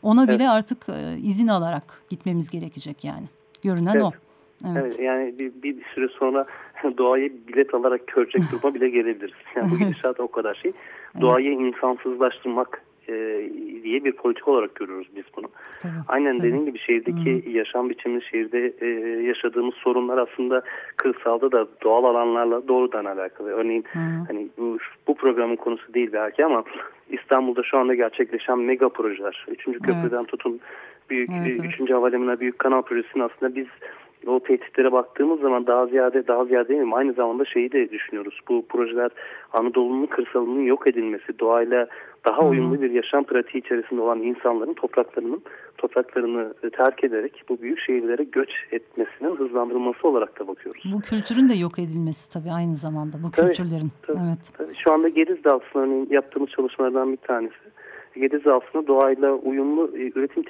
Ona 0.03 0.23
evet. 0.23 0.35
bile 0.35 0.49
artık 0.49 0.89
e, 0.89 1.17
izin 1.17 1.47
alarak 1.47 2.01
gitmemiz 2.09 2.49
gerekecek 2.49 3.03
yani. 3.03 3.25
Görünen 3.63 3.93
evet. 3.93 4.03
o. 4.03 4.11
Evet. 4.67 4.77
evet 4.81 4.99
yani 4.99 5.39
bir, 5.39 5.51
bir, 5.63 5.83
süre 5.95 6.07
sonra 6.07 6.45
doğayı 6.97 7.33
bilet 7.47 7.73
alarak 7.73 8.07
görecek 8.07 8.41
duruma 8.51 8.75
bile 8.75 8.89
gelebiliriz. 8.89 9.35
Yani 9.55 9.71
bu 9.71 9.77
gidişat 9.79 10.19
o 10.19 10.31
kadar 10.31 10.55
şey. 10.55 10.71
Evet. 10.71 11.21
Doğayı 11.21 11.51
insansızlaştırmak 11.51 12.81
e, 13.09 13.49
diye 13.83 14.03
bir 14.03 14.11
politika 14.11 14.51
olarak 14.51 14.75
görüyoruz 14.75 15.07
biz 15.15 15.23
bunu. 15.37 15.47
Tabii, 15.81 15.91
Aynen 16.07 16.37
tabii. 16.37 16.47
dediğim 16.47 16.65
gibi 16.65 16.79
şehirdeki 16.79 17.45
Hı. 17.45 17.49
yaşam 17.49 17.89
biçimi, 17.89 18.23
şehirde 18.23 18.73
e, 18.81 18.87
yaşadığımız 19.23 19.75
sorunlar 19.75 20.17
aslında 20.17 20.61
kırsalda 20.97 21.51
da 21.51 21.67
doğal 21.83 22.03
alanlarla 22.03 22.67
doğrudan 22.67 23.05
alakalı. 23.05 23.49
Örneğin 23.49 23.83
Hı. 23.93 23.99
hani 24.27 24.47
bu, 24.57 24.77
bu 25.07 25.15
programın 25.15 25.55
konusu 25.55 25.93
değil 25.93 26.09
belki 26.13 26.45
ama 26.45 26.63
İstanbul'da 27.09 27.63
şu 27.63 27.77
anda 27.77 27.95
gerçekleşen 27.95 28.59
mega 28.59 28.89
projeler. 28.89 29.45
Üçüncü 29.51 29.79
köprüden 29.79 30.17
evet. 30.17 30.27
tutun 30.27 30.59
büyük 31.09 31.29
evet, 31.29 31.57
evet. 31.59 31.73
üçüncü 31.73 31.93
havalimanına 31.93 32.39
büyük 32.39 32.59
kanal 32.59 32.81
projesinin 32.81 33.23
aslında 33.23 33.55
biz 33.55 33.67
o 34.27 34.39
tehditlere 34.39 34.91
baktığımız 34.91 35.39
zaman 35.39 35.67
daha 35.67 35.87
ziyade 35.87 36.27
daha 36.27 36.45
ziyade 36.45 36.67
değil 36.67 36.81
mi? 36.81 36.95
Aynı 36.95 37.13
zamanda 37.13 37.45
şeyi 37.45 37.71
de 37.71 37.91
düşünüyoruz. 37.91 38.39
Bu 38.49 38.65
projeler 38.69 39.09
Anadolu'nun 39.53 40.05
kırsalının 40.05 40.63
yok 40.63 40.89
edilmesi, 40.89 41.39
doğayla 41.39 41.87
daha 42.25 42.41
uyumlu 42.41 42.81
bir 42.81 42.91
yaşam 42.91 43.23
pratiği 43.23 43.63
içerisinde 43.63 44.01
olan 44.01 44.21
insanların 44.21 44.73
topraklarının 44.73 45.41
topraklarını 45.77 46.53
terk 46.77 47.03
ederek 47.03 47.43
bu 47.49 47.61
büyük 47.61 47.79
şehirlere 47.79 48.23
göç 48.23 48.49
etmesinin 48.71 49.35
hızlandırılması 49.35 50.07
olarak 50.07 50.39
da 50.39 50.47
bakıyoruz. 50.47 50.83
Bu 50.93 51.01
kültürün 51.01 51.49
de 51.49 51.53
yok 51.53 51.79
edilmesi 51.79 52.33
tabii 52.33 52.51
aynı 52.51 52.75
zamanda 52.75 53.17
bu 53.23 53.31
tabii, 53.31 53.47
kültürlerin. 53.47 53.91
Tabii, 54.07 54.17
evet. 54.27 54.53
Tabii. 54.57 54.75
Şu 54.83 54.91
anda 54.91 55.09
Gediz'de 55.09 55.49
aslında 55.51 56.15
yaptığımız 56.15 56.49
çalışmalardan 56.49 57.11
bir 57.11 57.17
tanesi 57.17 57.55
Gediz 58.15 58.47
aslında 58.47 58.87
doğayla 58.87 59.33
uyumlu 59.33 59.97
e, 59.97 60.11
üretim 60.15 60.43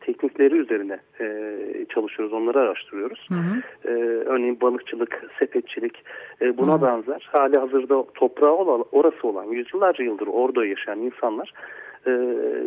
teknikleri 0.00 0.54
üzerine 0.54 0.98
e, 1.20 1.56
çalışıyoruz, 1.94 2.32
onları 2.32 2.60
araştırıyoruz. 2.60 3.26
Hı 3.28 3.34
hı. 3.34 3.62
E, 3.84 3.92
örneğin 4.26 4.60
balıkçılık, 4.60 5.24
sepetçilik 5.38 6.04
e, 6.42 6.58
buna 6.58 6.74
hı. 6.74 6.82
benzer. 6.82 7.28
Hali 7.32 7.58
hazırda 7.58 8.04
toprağı 8.14 8.52
olan, 8.52 8.84
orası 8.92 9.28
olan, 9.28 9.44
yüzyıllarca 9.44 10.04
yıldır 10.04 10.26
orada 10.26 10.66
yaşayan 10.66 10.98
insanlar 10.98 11.52
e, 12.06 12.12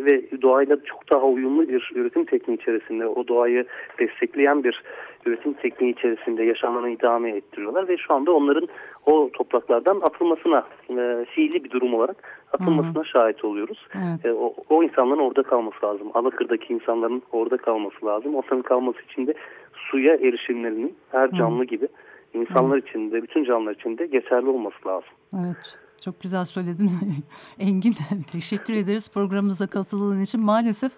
ve 0.06 0.42
doğayla 0.42 0.84
çok 0.84 1.12
daha 1.12 1.26
uyumlu 1.26 1.70
bir 1.70 1.92
üretim 1.96 2.26
tekniği 2.26 2.58
içerisinde, 2.58 3.08
o 3.08 3.28
doğayı 3.28 3.66
destekleyen 4.00 4.64
bir 4.64 4.84
üretim 5.26 5.54
tekniği 5.54 5.94
içerisinde 5.94 6.44
yaşamlarını 6.44 6.90
idame 6.90 7.30
ettiriyorlar 7.30 7.88
ve 7.88 7.98
şu 7.98 8.14
anda 8.14 8.32
onların 8.32 8.68
o 9.06 9.30
topraklardan 9.34 10.00
atılmasına 10.02 10.64
e, 10.90 11.26
fiili 11.26 11.64
bir 11.64 11.70
durum 11.70 11.94
olarak 11.94 12.46
atılmasına 12.54 13.04
Hı 13.04 13.08
-hı. 13.08 13.12
şahit 13.12 13.46
oluyoruz. 13.46 13.88
Evet. 13.96 14.26
E, 14.26 14.34
o, 14.34 14.54
o 14.70 14.84
insanların 14.84 15.20
orada 15.20 15.44
kalması 15.44 15.86
lazım. 15.86 16.08
Alakır'daki 16.14 16.74
insanların 16.74 17.22
orada 17.32 17.58
kalması 17.58 18.06
lazım. 18.06 18.36
Onların 18.36 18.62
kalması 18.62 19.00
için 19.12 19.28
de 19.28 19.34
suya 19.74 20.16
erişimlerinin 20.16 20.96
her 21.12 21.32
canlı 21.32 21.60
Hı 21.60 21.64
-hı. 21.64 21.68
gibi 21.68 21.88
insanlar 22.34 22.78
Hı 22.78 22.82
-hı. 22.82 22.90
için 22.90 23.12
de 23.12 23.24
bütün 23.24 23.44
canlılar 23.44 23.76
için 23.76 23.98
de 23.98 24.06
geçerli 24.06 24.50
olması 24.50 24.88
lazım. 24.88 25.10
Evet. 25.34 25.89
Çok 26.02 26.22
güzel 26.22 26.46
söyledin 26.46 26.92
Engin. 27.60 27.96
Teşekkür 28.32 28.74
ederiz 28.74 29.10
programımıza 29.10 29.68
katıldığın 29.68 30.22
için. 30.22 30.42
Maalesef 30.42 30.92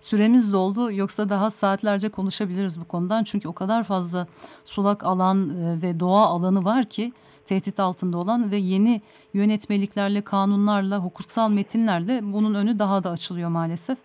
süremiz 0.00 0.52
doldu. 0.52 0.92
Yoksa 0.92 1.28
daha 1.28 1.50
saatlerce 1.50 2.08
konuşabiliriz 2.08 2.80
bu 2.80 2.84
konudan. 2.84 3.24
Çünkü 3.24 3.48
o 3.48 3.52
kadar 3.52 3.84
fazla 3.84 4.26
sulak 4.64 5.04
alan 5.04 5.48
e, 5.48 5.82
ve 5.82 6.00
doğa 6.00 6.26
alanı 6.26 6.64
var 6.64 6.84
ki 6.84 7.12
tehdit 7.46 7.80
altında 7.80 8.18
olan 8.18 8.50
ve 8.50 8.56
yeni 8.56 9.02
yönetmeliklerle, 9.34 10.20
kanunlarla, 10.20 10.98
hukuksal 10.98 11.50
metinlerle 11.50 12.20
bunun 12.32 12.54
önü 12.54 12.78
daha 12.78 13.04
da 13.04 13.10
açılıyor 13.10 13.48
maalesef. 13.48 13.98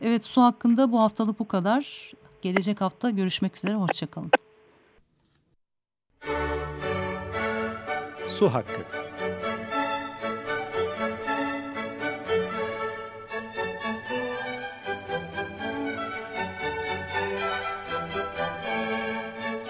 Evet 0.00 0.24
su 0.24 0.42
hakkında 0.42 0.92
bu 0.92 1.00
haftalık 1.00 1.38
bu 1.38 1.48
kadar. 1.48 2.12
Gelecek 2.42 2.80
hafta 2.80 3.10
görüşmek 3.10 3.56
üzere. 3.56 3.74
Hoşçakalın. 3.74 4.30
Su 8.28 8.54
hakkı. 8.54 9.05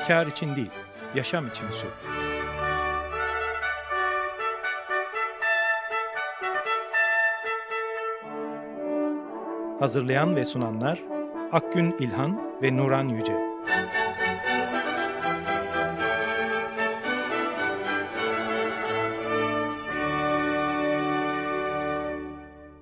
Kar 0.09 0.27
için 0.27 0.57
değil, 0.57 0.71
yaşam 1.14 1.49
için 1.49 1.71
su. 1.71 1.87
Hazırlayan 9.81 10.37
ve 10.37 10.45
sunanlar 10.45 11.03
Akgün 11.53 11.97
İlhan 11.99 12.62
ve 12.62 12.77
Nuran 12.77 13.09
Yüce. 13.09 13.45